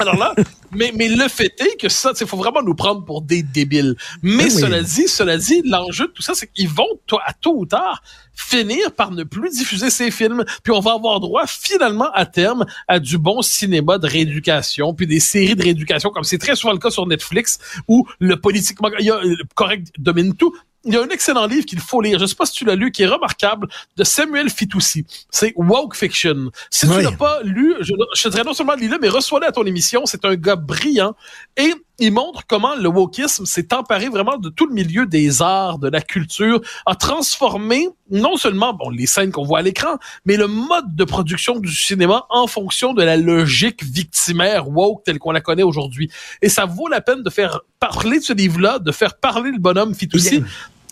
Alors 0.00 0.16
là, 0.16 0.34
mais, 0.72 0.92
mais 0.96 1.08
le 1.08 1.28
fait 1.28 1.52
est 1.60 1.78
que 1.78 1.88
ça, 1.88 2.12
il 2.18 2.26
faut 2.26 2.36
vraiment 2.36 2.62
nous 2.62 2.74
prendre 2.74 3.04
pour 3.04 3.22
des 3.22 3.42
débiles. 3.42 3.96
Mais 4.22 4.44
Ben 4.44 4.44
oui. 4.44 4.50
cela 4.50 4.82
dit, 4.82 5.08
cela 5.08 5.36
dit, 5.36 5.62
l'enjeu 5.64 6.06
de 6.06 6.12
tout 6.12 6.22
ça, 6.22 6.32
c'est 6.34 6.50
qu'ils 6.50 6.68
vont, 6.68 6.88
toi, 7.06 7.20
à 7.26 7.32
tôt 7.32 7.54
ou 7.56 7.66
tard, 7.66 8.02
finir 8.34 8.92
par 8.92 9.10
ne 9.10 9.24
plus 9.24 9.50
diffuser 9.50 9.90
ces 9.90 10.10
films. 10.10 10.44
Puis 10.62 10.72
on 10.72 10.80
va 10.80 10.92
avoir 10.92 11.20
droit, 11.20 11.44
finalement, 11.46 12.10
à 12.12 12.24
terme, 12.24 12.64
à 12.88 12.98
du 12.98 13.18
bon 13.18 13.42
cinéma 13.42 13.98
de 13.98 14.06
rééducation, 14.06 14.94
puis 14.94 15.06
des 15.06 15.20
séries 15.20 15.56
de 15.56 15.62
rééducation, 15.62 16.10
comme 16.10 16.24
c'est 16.24 16.38
très 16.38 16.56
souvent 16.56 16.72
le 16.72 16.78
cas 16.78 16.90
sur 16.90 17.06
Netflix, 17.06 17.58
où 17.86 18.06
le 18.18 18.40
politiquement 18.40 18.88
il 18.98 19.06
y 19.06 19.10
a, 19.10 19.20
le 19.20 19.36
correct 19.54 19.88
domine 19.98 20.34
tout. 20.34 20.54
Il 20.84 20.94
y 20.94 20.96
a 20.96 21.02
un 21.02 21.08
excellent 21.08 21.46
livre 21.46 21.66
qu'il 21.66 21.78
faut 21.80 22.00
lire. 22.00 22.18
Je 22.18 22.26
sais 22.26 22.34
pas 22.34 22.46
si 22.46 22.52
tu 22.52 22.64
l'as 22.64 22.74
lu, 22.74 22.90
qui 22.90 23.02
est 23.02 23.06
remarquable, 23.06 23.68
de 23.96 24.04
Samuel 24.04 24.48
Fitoussi. 24.48 25.04
C'est 25.30 25.52
Woke 25.56 25.94
Fiction. 25.94 26.50
Si 26.70 26.86
Oui. 26.86 26.96
tu 26.96 27.02
l'as 27.02 27.12
pas 27.12 27.40
lu, 27.42 27.74
je, 27.80 27.92
je 28.16 28.22
te 28.22 28.28
dirais 28.30 28.44
non 28.44 28.54
seulement 28.54 28.74
lis-le, 28.74 28.98
mais 29.00 29.08
reçois-le 29.08 29.46
à 29.46 29.52
ton 29.52 29.64
émission. 29.64 30.06
C'est 30.06 30.24
un 30.24 30.36
gars 30.36 30.56
brillant. 30.56 31.14
Et 31.58 31.74
il 32.00 32.12
montre 32.12 32.46
comment 32.46 32.74
le 32.74 32.88
wokisme 32.88 33.44
s'est 33.46 33.72
emparé 33.72 34.08
vraiment 34.08 34.38
de 34.38 34.48
tout 34.48 34.66
le 34.66 34.74
milieu 34.74 35.06
des 35.06 35.42
arts, 35.42 35.78
de 35.78 35.88
la 35.88 36.00
culture, 36.00 36.60
a 36.86 36.94
transformé 36.94 37.88
non 38.10 38.36
seulement 38.36 38.72
bon 38.72 38.90
les 38.90 39.06
scènes 39.06 39.30
qu'on 39.30 39.44
voit 39.44 39.60
à 39.60 39.62
l'écran, 39.62 39.98
mais 40.24 40.36
le 40.36 40.48
mode 40.48 40.96
de 40.96 41.04
production 41.04 41.58
du 41.60 41.72
cinéma 41.72 42.26
en 42.30 42.46
fonction 42.46 42.94
de 42.94 43.02
la 43.02 43.16
logique 43.16 43.84
victimaire 43.84 44.68
woke 44.68 45.04
telle 45.04 45.18
qu'on 45.18 45.32
la 45.32 45.40
connaît 45.40 45.62
aujourd'hui. 45.62 46.10
Et 46.42 46.48
ça 46.48 46.64
vaut 46.64 46.88
la 46.88 47.00
peine 47.00 47.22
de 47.22 47.30
faire 47.30 47.60
parler 47.78 48.18
de 48.18 48.24
ce 48.24 48.32
livre-là, 48.32 48.78
de 48.78 48.92
faire 48.92 49.16
parler 49.16 49.52
le 49.52 49.58
bonhomme 49.58 49.94
Fitoussi. 49.94 50.42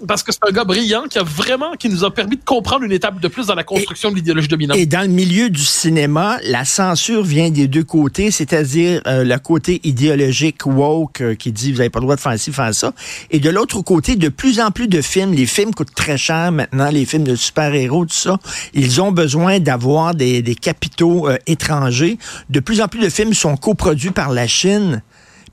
Parce 0.07 0.23
que 0.23 0.33
c'est 0.33 0.47
un 0.49 0.53
gars 0.53 0.65
brillant 0.65 1.05
qui 1.09 1.19
a 1.19 1.23
vraiment, 1.23 1.73
qui 1.73 1.89
nous 1.89 2.05
a 2.05 2.13
permis 2.13 2.37
de 2.37 2.45
comprendre 2.45 2.85
une 2.85 2.93
étape 2.93 3.21
de 3.21 3.29
plus 3.29 3.47
dans 3.47 3.55
la 3.55 3.65
construction 3.65 4.11
de 4.11 4.17
l'idéologie 4.17 4.49
dominante. 4.49 4.77
Et 4.77 4.87
dans 4.87 5.03
le 5.03 5.09
milieu 5.09 5.51
du 5.51 5.63
cinéma, 5.63 6.39
la 6.45 6.65
censure 6.65 7.23
vient 7.23 7.51
des 7.51 7.67
deux 7.69 7.85
côtés, 7.85 8.31
c'est-à-dire 8.31 9.01
euh, 9.07 9.25
le 9.25 9.39
côté 9.39 9.81
idéologique 9.85 10.67
woke 10.67 11.21
euh, 11.21 11.35
qui 11.35 11.53
dit 11.53 11.73
vous 11.73 11.79
n'avez 11.79 11.91
pas 11.91 12.01
le 12.01 12.05
droit 12.05 12.17
de 12.17 12.21
faire 12.21 12.39
ci, 12.39 12.53
faire 12.53 12.75
ça. 12.75 12.93
Et 13.31 13.41
de 13.41 13.51
l'autre 13.51 13.81
côté, 13.83 14.17
de 14.17 14.29
plus 14.29 14.61
en 14.61 14.71
plus 14.71 14.89
de 14.89 15.01
films, 15.01 15.33
les 15.33 15.47
films 15.47 15.75
coûtent 15.75 15.95
très 15.95 16.19
cher 16.19 16.53
maintenant, 16.53 16.91
les 16.91 17.05
films 17.05 17.25
de 17.25 17.35
super-héros, 17.35 18.07
tout 18.07 18.15
ça, 18.15 18.39
ils 18.75 19.01
ont 19.01 19.13
besoin 19.13 19.59
d'avoir 19.61 20.15
des, 20.15 20.43
des 20.43 20.55
capitaux 20.55 21.29
euh, 21.29 21.37
étrangers. 21.47 22.19
De 22.51 22.61
plus 22.61 22.81
en 22.81 22.89
plus 22.89 23.01
de 23.01 23.09
films 23.09 23.35
sont 23.35 23.57
coproduits 23.57 24.11
par 24.11 24.31
la 24.31 24.47
Chine. 24.47 25.03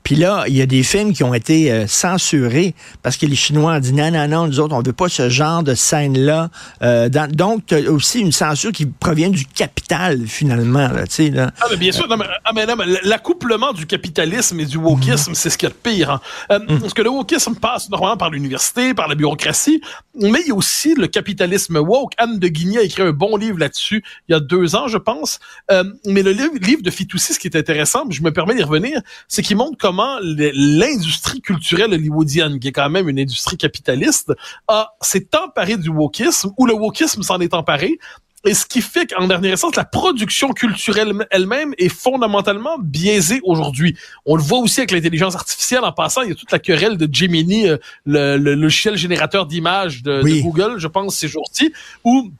Puis 0.06 0.14
là, 0.14 0.44
il 0.46 0.56
y 0.56 0.62
a 0.62 0.66
des 0.66 0.84
films 0.84 1.12
qui 1.12 1.24
ont 1.24 1.34
été 1.34 1.72
euh, 1.72 1.88
censurés 1.88 2.76
parce 3.02 3.16
que 3.16 3.26
les 3.26 3.34
Chinois 3.34 3.72
ont 3.72 3.80
dit 3.80 3.92
non, 3.92 4.12
non, 4.12 4.28
non, 4.28 4.46
nous 4.46 4.60
autres, 4.60 4.72
on 4.72 4.80
veut 4.80 4.92
pas 4.92 5.08
ce 5.08 5.28
genre 5.28 5.64
de 5.64 5.74
scène-là. 5.74 6.48
Euh, 6.82 7.08
donc, 7.08 7.66
tu 7.66 7.74
aussi 7.88 8.20
une 8.20 8.30
censure 8.30 8.70
qui 8.70 8.86
provient 8.86 9.30
du 9.30 9.44
capital, 9.44 10.28
finalement. 10.28 10.86
Là, 10.86 11.08
tu 11.08 11.14
sais, 11.14 11.30
là. 11.30 11.50
Ah, 11.60 11.66
mais 11.72 11.76
bien 11.76 11.90
sûr, 11.90 12.06
non, 12.06 12.18
mais, 12.18 12.26
ah, 12.44 12.52
mais 12.54 12.66
non, 12.66 12.76
mais 12.76 12.84
l'accouplement 13.02 13.72
du 13.72 13.84
capitalisme 13.84 14.60
et 14.60 14.64
du 14.64 14.76
wokisme, 14.76 15.34
c'est 15.34 15.50
ce 15.50 15.58
qu'il 15.58 15.68
y 15.68 15.72
a 15.72 15.74
de 15.74 15.80
pire. 15.96 16.10
Hein. 16.12 16.20
Euh, 16.52 16.60
Parce 16.80 16.94
que 16.94 17.02
le 17.02 17.10
wokisme 17.10 17.56
passe 17.56 17.90
normalement 17.90 18.16
par 18.16 18.30
l'université, 18.30 18.94
par 18.94 19.08
la 19.08 19.16
bureaucratie, 19.16 19.80
mais 20.14 20.40
il 20.42 20.50
y 20.50 20.52
a 20.52 20.54
aussi 20.54 20.94
le 20.94 21.08
capitalisme 21.08 21.78
woke. 21.78 22.12
Anne 22.18 22.38
de 22.38 22.46
Guigny 22.46 22.78
a 22.78 22.82
écrit 22.82 23.02
un 23.02 23.10
bon 23.10 23.36
livre 23.36 23.58
là-dessus 23.58 24.04
il 24.28 24.32
y 24.32 24.34
a 24.36 24.40
deux 24.40 24.76
ans, 24.76 24.86
je 24.86 24.98
pense. 24.98 25.40
Euh, 25.72 25.82
mais 26.06 26.22
le 26.22 26.30
livre, 26.30 26.54
livre 26.60 26.82
de 26.82 26.90
Fitoussi, 26.90 27.34
ce 27.34 27.40
qui 27.40 27.48
est 27.48 27.56
intéressant, 27.56 28.04
je 28.08 28.22
me 28.22 28.30
permets 28.30 28.54
d'y 28.54 28.62
revenir, 28.62 29.00
c'est 29.26 29.42
qu'il 29.42 29.56
montre 29.56 29.76
comment 29.80 29.95
l'industrie 30.22 31.40
culturelle 31.40 31.92
hollywoodienne, 31.92 32.58
qui 32.58 32.68
est 32.68 32.72
quand 32.72 32.90
même 32.90 33.08
une 33.08 33.18
industrie 33.18 33.56
capitaliste, 33.56 34.32
a 34.68 34.94
s'est 35.00 35.28
emparée 35.36 35.76
du 35.76 35.90
wokisme, 35.90 36.50
ou 36.56 36.66
le 36.66 36.74
wokisme 36.74 37.22
s'en 37.22 37.40
est 37.40 37.54
emparé, 37.54 37.98
et 38.46 38.54
ce 38.54 38.64
qui 38.64 38.80
fait 38.80 39.06
qu'en 39.06 39.26
dernière 39.26 39.54
instance, 39.54 39.74
la 39.74 39.84
production 39.84 40.52
culturelle 40.52 41.12
elle-même 41.30 41.74
est 41.78 41.88
fondamentalement 41.88 42.78
biaisée 42.78 43.40
aujourd'hui. 43.42 43.96
On 44.24 44.36
le 44.36 44.42
voit 44.42 44.60
aussi 44.60 44.80
avec 44.80 44.92
l'intelligence 44.92 45.34
artificielle. 45.34 45.82
En 45.82 45.92
passant, 45.92 46.22
il 46.22 46.28
y 46.28 46.32
a 46.32 46.34
toute 46.36 46.52
la 46.52 46.60
querelle 46.60 46.96
de 46.96 47.12
Gemini, 47.12 47.68
euh, 47.68 47.76
le, 48.04 48.36
le 48.36 48.54
logiciel 48.54 48.96
générateur 48.96 49.46
d'images 49.46 50.02
de. 50.02 50.22
Google, 50.42 50.78
je 50.78 50.86
pense, 50.86 51.16
ces 51.16 51.26
jours-ci, 51.26 51.72
où 52.04 52.30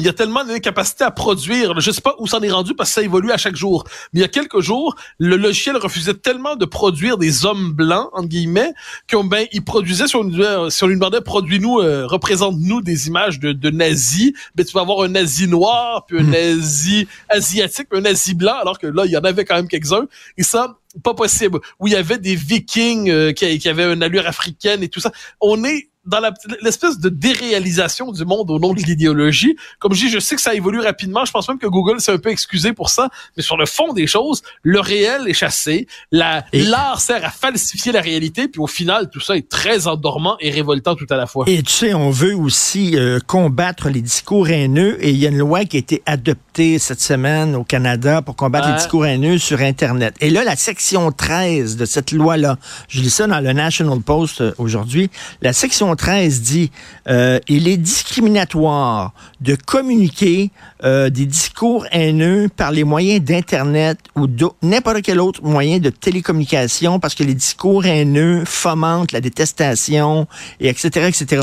il 0.00 0.06
y 0.06 0.08
a 0.08 0.14
tellement 0.14 0.42
d'incapacité 0.42 1.04
à 1.04 1.10
produire. 1.10 1.78
Je 1.78 1.90
sais 1.90 2.00
pas 2.00 2.14
où 2.18 2.26
ça 2.26 2.38
en 2.38 2.42
est 2.42 2.50
rendu 2.50 2.74
parce 2.74 2.88
que 2.90 2.94
ça 2.94 3.02
évolue 3.02 3.30
à 3.30 3.36
chaque 3.36 3.56
jour. 3.56 3.84
Mais 4.12 4.20
il 4.20 4.22
y 4.22 4.24
a 4.24 4.28
quelques 4.28 4.60
jours, 4.60 4.96
le 5.18 5.36
logiciel 5.36 5.76
refusait 5.76 6.14
tellement 6.14 6.56
de 6.56 6.64
produire 6.64 7.18
des 7.18 7.44
hommes 7.44 7.72
blancs, 7.72 8.08
entre 8.14 8.28
guillemets, 8.28 8.72
qu'on 9.10 9.24
ben, 9.24 9.46
il 9.52 9.62
produisait, 9.62 10.06
si 10.06 10.16
on, 10.16 10.22
lui- 10.22 10.70
si 10.70 10.82
on 10.82 10.86
lui 10.86 10.94
demandait, 10.94 11.20
produis-nous, 11.20 11.80
euh, 11.80 12.06
représente-nous 12.06 12.80
des 12.80 13.08
images 13.08 13.38
de, 13.38 13.52
de 13.52 13.68
nazis, 13.70 14.32
ben, 14.54 14.64
tu 14.64 14.72
vas 14.72 14.80
avoir 14.80 15.02
un 15.02 15.08
nazi 15.08 15.46
noir, 15.46 16.06
puis 16.06 16.20
un 16.20 16.22
nazi 16.24 17.06
asiatique, 17.28 17.88
puis 17.90 17.98
un 17.98 18.02
nazi 18.02 18.32
blanc, 18.34 18.54
alors 18.62 18.78
que 18.78 18.86
là, 18.86 19.04
il 19.04 19.10
y 19.12 19.16
en 19.18 19.24
avait 19.24 19.44
quand 19.44 19.56
même 19.56 19.68
quelques-uns. 19.68 20.06
Et 20.38 20.42
ça, 20.42 20.78
pas 21.04 21.12
possible. 21.14 21.60
Où 21.78 21.86
il 21.86 21.92
y 21.92 21.96
avait 21.96 22.18
des 22.18 22.34
vikings 22.34 23.10
euh, 23.10 23.32
qui, 23.32 23.58
qui 23.58 23.68
avaient 23.68 23.92
une 23.92 24.02
allure 24.02 24.26
africaine 24.26 24.82
et 24.82 24.88
tout 24.88 25.00
ça. 25.00 25.12
On 25.40 25.64
est 25.64 25.88
dans 26.04 26.20
l'espèce 26.62 26.98
de 26.98 27.08
déréalisation 27.08 28.10
du 28.10 28.24
monde 28.24 28.50
au 28.50 28.58
nom 28.58 28.74
de 28.74 28.80
l'idéologie. 28.80 29.56
Comme 29.78 29.94
je 29.94 30.06
dis, 30.06 30.10
je 30.10 30.18
sais 30.18 30.34
que 30.34 30.40
ça 30.40 30.54
évolue 30.54 30.80
rapidement. 30.80 31.24
Je 31.24 31.30
pense 31.30 31.48
même 31.48 31.58
que 31.58 31.66
Google 31.66 32.00
s'est 32.00 32.12
un 32.12 32.18
peu 32.18 32.30
excusé 32.30 32.72
pour 32.72 32.90
ça. 32.90 33.08
Mais 33.36 33.42
sur 33.42 33.56
le 33.56 33.66
fond 33.66 33.92
des 33.92 34.06
choses, 34.06 34.42
le 34.62 34.80
réel 34.80 35.28
est 35.28 35.34
chassé. 35.34 35.86
La, 36.10 36.44
l'art 36.52 37.00
sert 37.00 37.24
à 37.24 37.30
falsifier 37.30 37.92
la 37.92 38.00
réalité. 38.00 38.48
Puis 38.48 38.60
au 38.60 38.66
final, 38.66 39.10
tout 39.10 39.20
ça 39.20 39.36
est 39.36 39.48
très 39.48 39.86
endormant 39.86 40.36
et 40.40 40.50
révoltant 40.50 40.96
tout 40.96 41.06
à 41.10 41.16
la 41.16 41.26
fois. 41.26 41.44
Et 41.48 41.62
tu 41.62 41.72
sais, 41.72 41.94
on 41.94 42.10
veut 42.10 42.34
aussi 42.34 42.96
euh, 42.96 43.18
combattre 43.26 43.88
les 43.88 44.02
discours 44.02 44.48
haineux 44.48 44.96
et 45.04 45.10
il 45.10 45.16
y 45.16 45.26
a 45.26 45.30
une 45.30 45.38
loi 45.38 45.64
qui 45.64 45.76
a 45.76 45.80
été 45.80 46.02
adoptée 46.06 46.51
cette 46.54 47.00
semaine 47.00 47.54
au 47.54 47.64
Canada 47.64 48.20
pour 48.20 48.36
combattre 48.36 48.68
les 48.68 48.74
discours 48.74 49.06
haineux 49.06 49.38
sur 49.38 49.60
Internet. 49.60 50.14
Et 50.20 50.28
là, 50.28 50.44
la 50.44 50.54
section 50.54 51.10
13 51.10 51.76
de 51.76 51.86
cette 51.86 52.12
loi-là, 52.12 52.58
je 52.88 53.00
lis 53.00 53.10
ça 53.10 53.26
dans 53.26 53.40
le 53.40 53.52
National 53.52 54.00
Post 54.00 54.42
euh, 54.42 54.52
aujourd'hui, 54.58 55.10
la 55.40 55.54
section 55.54 55.96
13 55.96 56.42
dit 56.42 56.70
euh, 57.08 57.38
il 57.48 57.68
est 57.68 57.78
discriminatoire 57.78 59.14
de 59.40 59.54
communiquer 59.54 60.50
euh, 60.84 61.08
des 61.08 61.24
discours 61.24 61.86
haineux 61.90 62.50
par 62.54 62.70
les 62.70 62.84
moyens 62.84 63.22
d'Internet 63.22 63.98
ou 64.14 64.26
n'importe 64.62 65.00
quel 65.02 65.20
autre 65.20 65.42
moyen 65.42 65.78
de 65.78 65.88
télécommunication 65.88 67.00
parce 67.00 67.14
que 67.14 67.24
les 67.24 67.34
discours 67.34 67.86
haineux 67.86 68.44
fomentent 68.44 69.12
la 69.12 69.22
détestation, 69.22 70.26
et 70.60 70.68
etc., 70.68 71.08
etc. 71.08 71.42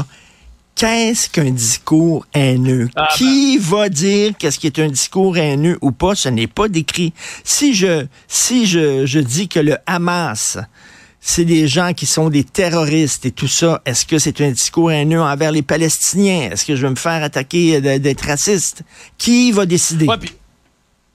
Qu'est-ce 0.80 1.30
qu'un 1.30 1.52
discours 1.52 2.26
haineux? 2.34 2.90
Ah, 2.96 3.10
Qui 3.18 3.58
va 3.58 3.90
dire 3.90 4.32
qu'est-ce 4.40 4.58
qui 4.60 4.68
est 4.68 4.80
un 4.80 4.88
discours 4.88 5.38
haineux 5.38 5.78
ou 5.82 5.92
pas? 5.92 6.16
Ce 6.16 6.30
n'est 6.30 6.48
pas 6.48 6.70
décrit. 6.70 7.12
Si 7.44 7.74
je, 7.74 8.06
si 8.30 8.66
je, 8.66 9.06
je 9.06 9.20
dis 9.20 9.50
que 9.50 9.60
le 9.60 9.76
Hamas, 9.86 10.58
c'est 11.20 11.44
des 11.44 11.68
gens 11.68 11.92
qui 11.94 12.06
sont 12.06 12.30
des 12.30 12.46
terroristes 12.46 13.26
et 13.26 13.32
tout 13.32 13.50
ça, 13.50 13.82
est-ce 13.86 14.06
que 14.06 14.18
c'est 14.20 14.40
un 14.40 14.52
discours 14.52 14.90
haineux 14.92 15.22
envers 15.22 15.52
les 15.52 15.64
Palestiniens? 15.64 16.50
Est-ce 16.52 16.64
que 16.66 16.78
je 16.78 16.82
vais 16.84 16.90
me 16.92 16.96
faire 16.96 17.22
attaquer 17.24 17.82
de- 17.82 17.98
d'être 17.98 18.26
raciste? 18.26 18.84
Qui 19.18 19.52
va 19.52 19.66
décider? 19.66 20.06
Ouais, 20.06 20.16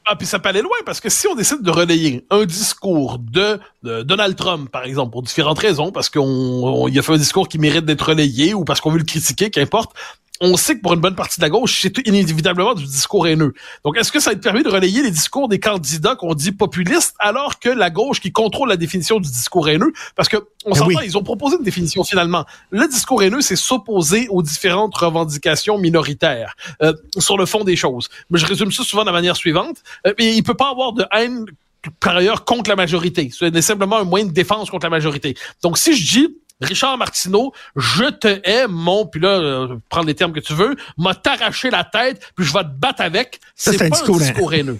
ah, 0.06 0.16
puis 0.16 0.26
ça 0.26 0.38
peut 0.38 0.48
aller 0.50 0.62
loin 0.62 0.76
parce 0.84 1.00
que 1.00 1.08
si 1.08 1.26
on 1.26 1.34
décide 1.34 1.62
de 1.62 1.70
relayer 1.70 2.26
un 2.30 2.44
discours 2.44 3.18
de, 3.18 3.58
Donald 4.02 4.36
Trump, 4.36 4.70
par 4.70 4.84
exemple, 4.84 5.12
pour 5.12 5.22
différentes 5.22 5.58
raisons, 5.58 5.92
parce 5.92 6.10
qu'on 6.10 6.20
on- 6.22 6.88
il 6.88 6.98
a 6.98 7.02
fait 7.02 7.12
un 7.12 7.18
discours 7.18 7.48
qui 7.48 7.58
mérite 7.58 7.84
d'être 7.84 8.08
relayé 8.08 8.54
ou 8.54 8.64
parce 8.64 8.80
qu'on 8.80 8.90
veut 8.90 8.98
le 8.98 9.04
critiquer, 9.04 9.50
qu'importe, 9.50 9.92
on 10.40 10.56
sait 10.56 10.76
que 10.76 10.82
pour 10.82 10.94
une 10.94 11.00
bonne 11.00 11.14
partie 11.14 11.38
de 11.38 11.44
la 11.44 11.48
gauche, 11.48 11.80
c'est 11.80 11.96
inévitablement 12.06 12.74
du 12.74 12.84
discours 12.84 13.26
haineux. 13.26 13.54
Donc, 13.84 13.96
est-ce 13.96 14.10
que 14.10 14.18
ça 14.18 14.32
te 14.34 14.40
permis 14.40 14.64
de 14.64 14.68
relayer 14.68 15.02
les 15.02 15.10
discours 15.10 15.48
des 15.48 15.60
candidats 15.60 16.16
qu'on 16.16 16.34
dit 16.34 16.50
populistes, 16.50 17.14
alors 17.20 17.60
que 17.60 17.68
la 17.68 17.90
gauche 17.90 18.20
qui 18.20 18.32
contrôle 18.32 18.68
la 18.68 18.76
définition 18.76 19.20
du 19.20 19.30
discours 19.30 19.68
haineux, 19.68 19.92
parce 20.16 20.28
que 20.28 20.36
on 20.64 20.70
Ben 20.70 20.76
s'entend, 20.76 20.88
oui. 20.88 20.96
ils 21.04 21.16
ont 21.16 21.22
proposé 21.22 21.56
une 21.56 21.62
définition 21.62 22.02
finalement. 22.02 22.44
Le 22.70 22.88
discours 22.88 23.22
haineux, 23.22 23.42
c'est 23.42 23.56
s'opposer 23.56 24.26
aux 24.28 24.42
différentes 24.42 24.96
revendications 24.96 25.78
minoritaires 25.78 26.56
euh, 26.82 26.92
sur 27.18 27.38
le 27.38 27.46
fond 27.46 27.62
des 27.62 27.76
choses. 27.76 28.08
Mais 28.30 28.38
je 28.38 28.46
résume 28.46 28.72
ça 28.72 28.82
souvent 28.82 29.02
de 29.02 29.06
la 29.06 29.12
manière 29.12 29.36
suivante. 29.36 29.78
Euh, 30.06 30.14
et 30.18 30.32
il 30.32 30.42
peut 30.42 30.54
pas 30.54 30.70
avoir 30.70 30.92
de 30.92 31.04
haine 31.12 31.46
par 32.00 32.16
ailleurs 32.16 32.44
contre 32.44 32.70
la 32.70 32.76
majorité. 32.76 33.30
C'est 33.32 33.62
simplement 33.62 33.98
un 33.98 34.04
moyen 34.04 34.26
de 34.26 34.32
défense 34.32 34.70
contre 34.70 34.86
la 34.86 34.90
majorité. 34.90 35.36
Donc, 35.62 35.78
si 35.78 35.94
je 35.94 36.20
dis 36.20 36.36
Richard 36.60 36.96
Martineau, 36.98 37.52
je 37.76 38.04
te 38.04 38.40
hais, 38.48 38.66
mon, 38.68 39.06
puis 39.06 39.20
là, 39.20 39.28
euh, 39.38 39.76
prends 39.88 40.02
les 40.02 40.14
termes 40.14 40.32
que 40.32 40.40
tu 40.40 40.54
veux, 40.54 40.76
m'a 40.96 41.14
t'arraché 41.14 41.70
la 41.70 41.84
tête, 41.84 42.20
puis 42.36 42.44
je 42.46 42.52
vais 42.52 42.62
te 42.62 42.68
battre 42.78 43.02
avec, 43.02 43.40
c'est 43.54 43.82
un 43.82 43.88
discours 43.90 44.16
un 44.16 44.18
discours 44.32 44.54
haineux. 44.54 44.78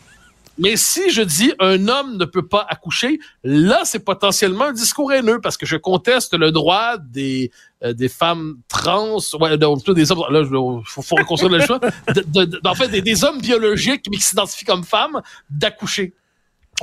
Mais 0.57 0.77
si 0.77 1.11
je 1.11 1.21
dis 1.21 1.53
un 1.59 1.89
homme 1.89 2.17
ne 2.17 2.25
peut 2.25 2.47
pas 2.47 2.65
accoucher, 2.71 3.19
là 3.43 3.81
c'est 3.85 3.99
potentiellement 3.99 4.67
un 4.67 4.73
discours 4.73 5.13
haineux 5.13 5.41
parce 5.41 5.57
que 5.57 5.67
je 5.67 5.77
conteste 5.77 6.33
le 6.35 6.53
droit 6.53 6.97
des 6.97 7.51
euh, 7.83 7.93
des 7.93 8.09
femmes 8.09 8.59
trans, 8.69 9.19
ouais, 9.41 9.57
non, 9.57 9.75
plutôt 9.75 9.95
des 9.95 10.13
hommes. 10.13 10.23
Là, 10.31 10.43
il 10.45 10.83
faut, 10.87 11.03
faut 11.03 11.17
reconstruire 11.17 11.51
le 11.53 11.61
choix. 11.61 11.81
De, 12.07 12.23
de- 12.25 12.45
de- 12.45 12.61
en 12.65 12.75
fait, 12.77 12.87
des, 12.87 13.03
des 13.03 13.25
hommes 13.25 13.41
biologiques 13.41 14.07
mais 14.09 14.17
qui 14.19 14.23
s'identifient 14.23 14.65
comme 14.65 14.85
femmes 14.85 15.21
d'accoucher. 15.51 16.15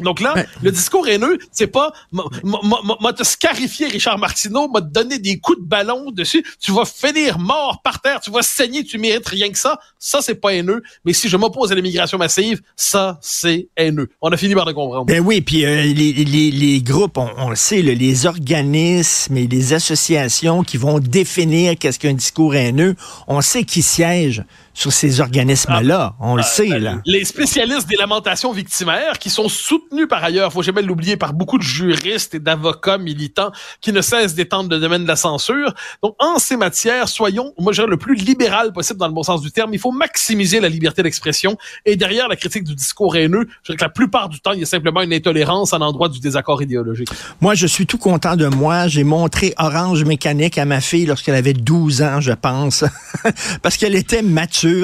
Donc 0.02 0.20
là, 0.22 0.34
Ouais. 0.36 0.46
le 0.64 0.72
discours 0.72 1.08
haineux, 1.08 1.38
c'est 1.52 1.68
pas 1.68 1.92
m'a- 2.12 3.14
te 3.14 3.24
scarifié 3.24 3.88
Richard 3.88 4.18
Martineau, 4.18 4.68
m'a 4.70 4.82
te 4.82 4.88
donné 4.88 5.20
des 5.20 5.40
coups 5.40 5.60
de 5.60 5.66
ballon 5.66 6.12
dessus, 6.12 6.44
tu 6.60 6.72
vas 6.72 6.86
finir 6.86 7.40
mort 7.40 7.82
par 7.84 8.02
terre, 8.02 8.20
tu 8.22 8.32
vas 8.32 8.42
saigner, 8.42 8.84
tu 8.84 8.98
mérites 8.98 9.28
rien 9.28 9.50
que 9.52 9.58
ça. 9.58 9.80
Ça 10.00 10.20
c'est 10.22 10.36
pas 10.36 10.54
haineux, 10.54 10.82
mais 11.06 11.14
si 11.14 11.28
je 11.30 11.38
m'oppose 11.38 11.72
à 11.72 11.76
l'immigration 11.76 12.18
massive, 12.18 12.62
ça 12.76 13.20
c'est 13.22 13.68
haineux. 13.78 14.10
On 14.22 14.30
a 14.32 14.38
fini 14.38 14.56
par 14.56 14.66
le 14.66 14.74
comprendre. 14.74 15.06
Ben 15.06 15.20
oui, 15.20 15.42
puis 15.42 15.66
euh, 15.66 15.84
les, 15.84 16.14
les, 16.14 16.52
les 16.52 16.82
groupes, 16.82 17.18
on, 17.18 17.30
on 17.38 17.50
le 17.50 17.56
sait, 17.56 17.82
là, 17.82 17.94
les 17.94 18.26
organismes 18.26 19.38
et 19.38 19.48
les 19.48 19.74
associations 19.74 20.64
qui 20.64 20.78
vont 20.78 21.00
définir 21.00 21.78
qu'est-ce 21.78 22.00
qu'un 22.00 22.14
discours 22.14 22.56
haineux, 22.56 22.96
on 23.28 23.42
sait 23.42 23.64
qui 23.64 23.82
siège 23.82 24.44
sur 24.74 24.92
ces 24.92 25.20
organismes-là. 25.20 26.16
on 26.20 26.36
le 26.36 26.44
sait, 26.44 26.80
là. 26.80 27.02
Les 27.06 27.26
spécialistes 27.26 27.88
des 27.88 27.98
lamentations 27.98 28.52
victimaires, 28.52 29.20
qui 29.20 29.30
sont 29.30 29.50
soutenus 29.50 30.08
par 30.08 30.24
ailleurs, 30.24 30.52
faut 30.52 30.64
jamais 30.64 30.82
l'oublier, 30.82 31.18
par 31.18 31.34
beaucoup 31.34 31.58
de 31.58 31.64
juristes 31.64 32.36
et 32.36 32.40
d'avocats 32.40 32.98
militants 32.98 33.52
qui 33.82 33.92
ne 33.92 34.02
cessent 34.02 34.36
d'étendre 34.36 34.70
le 34.70 34.80
domaine 34.80 35.04
de 35.04 35.08
la 35.08 35.16
censure. 35.16 35.74
Donc, 36.04 36.16
en 36.20 36.40
ces 36.40 36.58
matières, 36.58 37.10
soyons, 37.10 37.54
moi, 37.60 37.74
je 37.74 37.82
dirais, 37.82 37.90
le 37.90 37.98
plus 37.98 38.16
libéral 38.16 38.74
possible 38.74 39.00
dans 39.00 39.08
le 39.08 39.14
bon 39.14 39.24
sens 39.24 39.42
du 39.42 39.52
terme. 39.52 39.74
Il 39.74 39.80
faut 39.80 39.92
maximiser 39.92 40.60
la 40.60 40.70
liberté 40.70 41.04
d'expression. 41.04 41.58
Et 41.86 41.96
derrière 41.96 42.28
la 42.28 42.36
critique 42.36 42.64
du 42.64 42.76
discours 42.76 43.16
haineux, 43.16 43.48
je 43.64 43.68
dirais 43.68 43.78
que 43.78 43.84
la 43.84 43.90
plupart 43.90 44.30
du 44.30 44.40
temps, 44.40 44.52
il 44.54 44.60
y 44.60 44.64
a 44.64 44.66
simplement 44.66 45.02
une 45.02 45.14
intolérance 45.14 45.74
à 45.74 45.78
l'endroit 45.78 46.10
du 46.10 46.20
désaccord 46.20 46.62
idéologique. 46.62 47.10
Moi, 47.40 47.56
je 47.56 47.68
suis 47.68 47.86
tout 47.86 47.98
content 47.98 48.36
de 48.36 48.48
moi. 48.48 48.88
J'ai 48.88 49.04
montré 49.04 49.54
Orange 49.58 50.04
Mécanique 50.04 50.58
à 50.58 50.66
ma 50.66 50.82
fille 50.82 51.06
lorsqu'elle 51.06 51.36
avait 51.36 51.54
12 51.54 52.02
ans, 52.02 52.22
je 52.22 52.34
pense. 52.34 52.84
Parce 53.62 53.78
qu'elle 53.78 53.96
était 53.96 54.22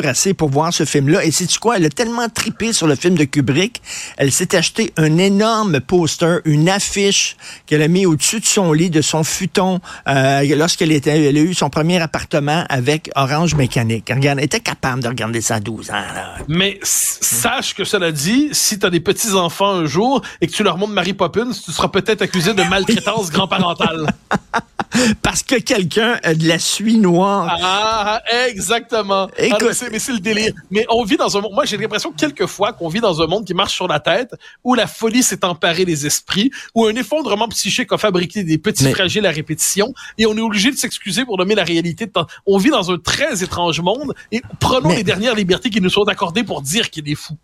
assez 0.05 0.33
pour 0.33 0.49
voir 0.49 0.73
ce 0.73 0.85
film-là. 0.85 1.23
Et 1.23 1.31
sais-tu 1.31 1.59
quoi? 1.59 1.77
Elle 1.77 1.85
a 1.85 1.89
tellement 1.89 2.29
tripé 2.29 2.73
sur 2.73 2.87
le 2.87 2.95
film 2.95 3.15
de 3.15 3.23
Kubrick. 3.23 3.81
Elle 4.17 4.31
s'est 4.31 4.55
acheté 4.55 4.93
un 4.97 5.17
énorme 5.17 5.79
poster, 5.79 6.41
une 6.45 6.69
affiche 6.69 7.37
qu'elle 7.65 7.81
a 7.81 7.87
mis 7.87 8.05
au-dessus 8.05 8.39
de 8.39 8.45
son 8.45 8.73
lit, 8.73 8.89
de 8.89 9.01
son 9.01 9.23
futon, 9.23 9.79
euh, 10.07 10.55
lorsqu'elle 10.55 10.91
était, 10.91 11.27
elle 11.27 11.37
a 11.37 11.41
eu 11.41 11.53
son 11.53 11.69
premier 11.69 12.01
appartement 12.01 12.65
avec 12.69 13.09
Orange 13.15 13.55
Mécanique. 13.55 14.09
Regarde, 14.13 14.39
elle 14.39 14.45
était 14.45 14.59
capable 14.59 15.03
de 15.03 15.07
regarder 15.07 15.41
ça 15.41 15.55
à 15.55 15.59
12 15.59 15.91
ans, 15.91 15.93
là. 15.93 16.35
Mais 16.47 16.79
sache 16.83 17.73
que 17.73 17.83
cela 17.83 18.11
dit, 18.11 18.49
si 18.51 18.79
tu 18.79 18.85
as 18.85 18.89
des 18.89 18.99
petits-enfants 18.99 19.71
un 19.71 19.85
jour 19.85 20.21
et 20.41 20.47
que 20.47 20.51
tu 20.51 20.63
leur 20.63 20.77
montres 20.77 20.93
Mary 20.93 21.13
Poppins, 21.13 21.51
tu 21.51 21.71
seras 21.71 21.89
peut-être 21.89 22.21
accusé 22.21 22.53
de 22.53 22.63
maltraitance 22.63 23.31
grand-parentale. 23.31 24.07
Parce 25.21 25.43
que 25.43 25.55
quelqu'un 25.55 26.19
a 26.23 26.33
de 26.33 26.47
la 26.47 26.59
suie 26.59 26.97
noire. 26.97 27.57
Ah, 27.61 28.21
exactement. 28.47 29.29
Écoute, 29.37 29.66
c'est- 29.73 29.89
mais 29.89 29.99
c'est 29.99 30.13
le 30.13 30.19
délire. 30.19 30.53
Mais 30.71 30.85
on 30.89 31.03
vit 31.03 31.17
dans 31.17 31.37
un 31.37 31.41
monde. 31.41 31.53
Moi, 31.53 31.65
j'ai 31.65 31.77
l'impression 31.77 32.11
quelquefois 32.11 32.73
qu'on 32.73 32.87
vit 32.89 32.99
dans 32.99 33.21
un 33.21 33.27
monde 33.27 33.45
qui 33.45 33.53
marche 33.53 33.73
sur 33.73 33.87
la 33.87 33.99
tête, 33.99 34.33
où 34.63 34.73
la 34.75 34.87
folie 34.87 35.23
s'est 35.23 35.43
emparée 35.45 35.85
des 35.85 36.05
esprits, 36.05 36.51
où 36.75 36.85
un 36.85 36.95
effondrement 36.95 37.47
psychique 37.49 37.91
a 37.91 37.97
fabriqué 37.97 38.43
des 38.43 38.57
petits 38.57 38.83
Mais- 38.85 38.93
fragiles 38.93 39.25
à 39.25 39.31
répétition, 39.31 39.93
et 40.17 40.25
on 40.25 40.35
est 40.37 40.41
obligé 40.41 40.71
de 40.71 40.75
s'excuser 40.77 41.25
pour 41.25 41.37
nommer 41.37 41.55
la 41.55 41.63
réalité. 41.63 42.05
de 42.07 42.11
temps. 42.11 42.27
On 42.45 42.57
vit 42.57 42.69
dans 42.69 42.91
un 42.91 42.97
très 42.97 43.43
étrange 43.43 43.79
monde, 43.81 44.13
et 44.31 44.41
prenons 44.59 44.89
Mais- 44.89 44.97
les 44.97 45.03
dernières 45.03 45.35
libertés 45.35 45.69
qui 45.69 45.81
nous 45.81 45.89
sont 45.89 46.03
accordées 46.03 46.43
pour 46.43 46.61
dire 46.61 46.89
qu'il 46.89 47.09
est 47.09 47.15
fou. 47.15 47.35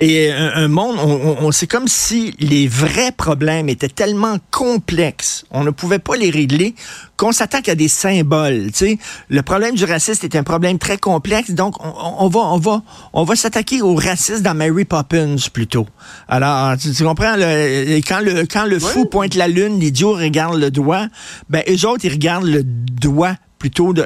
Et 0.00 0.30
un, 0.30 0.52
un 0.54 0.68
monde, 0.68 0.96
on, 0.98 1.10
on- 1.10 1.46
on- 1.46 1.52
c'est 1.52 1.66
comme 1.66 1.88
si 1.88 2.34
les 2.38 2.68
vrais 2.68 3.12
problèmes 3.12 3.68
étaient 3.68 3.88
tellement 3.88 4.36
complexes, 4.50 5.44
on 5.50 5.64
ne 5.64 5.70
pouvait 5.70 5.98
pas 5.98 6.16
les 6.16 6.28
régler, 6.30 6.74
qu'on 7.16 7.32
s'attaque 7.32 7.68
à 7.70 7.74
des 7.74 7.88
symboles. 7.88 8.66
Tu 8.72 8.78
sais, 8.78 8.98
le 9.30 9.40
problème 9.42 9.74
du 9.74 9.84
racisme 9.84 10.26
est 10.26 10.36
un 10.36 10.42
problème 10.42 10.78
très 10.78 10.98
complexe, 10.98 11.52
donc 11.52 11.76
on, 11.82 12.28
va, 12.28 12.40
on 12.40 12.58
va, 12.58 12.82
on 13.14 13.24
va 13.24 13.36
s'attaquer 13.36 13.80
au 13.80 13.94
racisme 13.94 14.42
dans 14.42 14.54
Mary 14.54 14.84
Poppins 14.84 15.36
plutôt. 15.52 15.86
Alors, 16.28 16.76
tu, 16.76 16.92
tu 16.92 17.02
comprends 17.04 17.36
le, 17.36 18.00
quand 18.06 18.20
le 18.20 18.44
quand 18.44 18.66
le 18.66 18.78
fou 18.78 19.06
pointe 19.06 19.34
la 19.34 19.48
lune, 19.48 19.80
l'idiot 19.80 20.12
regarde 20.12 20.58
le 20.58 20.70
doigt. 20.70 21.06
Ben, 21.48 21.62
eux 21.70 21.86
autres, 21.86 22.04
ils 22.04 22.12
regardent 22.12 22.44
le 22.44 22.62
doigt 22.64 23.36
plutôt 23.58 23.94
de, 23.94 24.02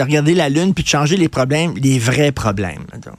regarder 0.00 0.34
la 0.34 0.48
lune 0.48 0.72
puis 0.72 0.82
de 0.82 0.88
changer 0.88 1.18
les 1.18 1.28
problèmes, 1.28 1.74
les 1.76 1.98
vrais 1.98 2.32
problèmes. 2.32 2.86
Donc, 2.94 3.14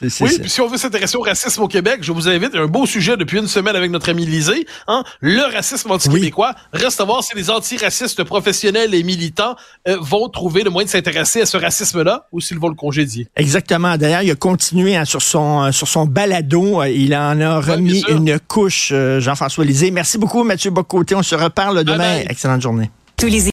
c'est- 0.00 0.08
c'est 0.10 0.24
Oui, 0.24 0.38
puis 0.40 0.50
si 0.50 0.60
on 0.60 0.66
veut 0.68 0.76
s'intéresser 0.78 1.16
au 1.16 1.20
racisme 1.22 1.62
au 1.62 1.68
Québec, 1.68 1.98
je 2.02 2.12
vous 2.12 2.28
invite, 2.28 2.54
un 2.54 2.66
beau 2.66 2.86
sujet 2.86 3.16
depuis 3.16 3.38
une 3.38 3.46
semaine 3.46 3.76
avec 3.76 3.90
notre 3.90 4.08
ami 4.10 4.26
Lisée, 4.26 4.66
hein, 4.88 5.04
le 5.20 5.42
racisme 5.52 5.90
anti-québécois. 5.90 6.54
Reste 6.72 7.00
à 7.00 7.04
voir 7.04 7.22
si 7.22 7.36
les 7.36 7.50
antiracistes 7.50 8.24
professionnels 8.24 8.94
et 8.94 9.02
militants 9.02 9.56
euh, 9.88 9.96
vont 10.00 10.28
trouver 10.28 10.62
le 10.62 10.70
moyen 10.70 10.86
de 10.86 10.90
s'intéresser 10.90 11.42
à 11.42 11.46
ce 11.46 11.56
racisme-là 11.56 12.26
ou 12.32 12.40
s'ils 12.40 12.58
vont 12.58 12.68
le 12.68 12.74
congédier. 12.74 13.28
Exactement. 13.36 13.96
D'ailleurs, 13.96 14.22
il 14.22 14.30
a 14.30 14.34
continué 14.34 14.96
hein, 14.96 15.04
sur 15.04 15.22
son 15.22 15.64
euh, 15.64 15.72
sur 15.72 15.88
son 15.88 16.06
balado. 16.06 16.82
Euh, 16.82 16.88
Il 16.88 17.14
en 17.14 17.40
a 17.40 17.60
remis 17.60 18.04
une 18.08 18.38
couche, 18.40 18.90
euh, 18.92 19.20
Jean-François 19.20 19.64
Lisée. 19.64 19.90
Merci 19.90 20.18
beaucoup, 20.18 20.42
Mathieu 20.44 20.70
Bocoté. 20.70 21.14
On 21.14 21.22
se 21.22 21.34
reparle 21.34 21.82
demain. 21.84 21.98
bye. 21.98 22.26
Excellente 22.28 22.60
journée. 22.60 22.90
Tous 23.16 23.26
les 23.26 23.48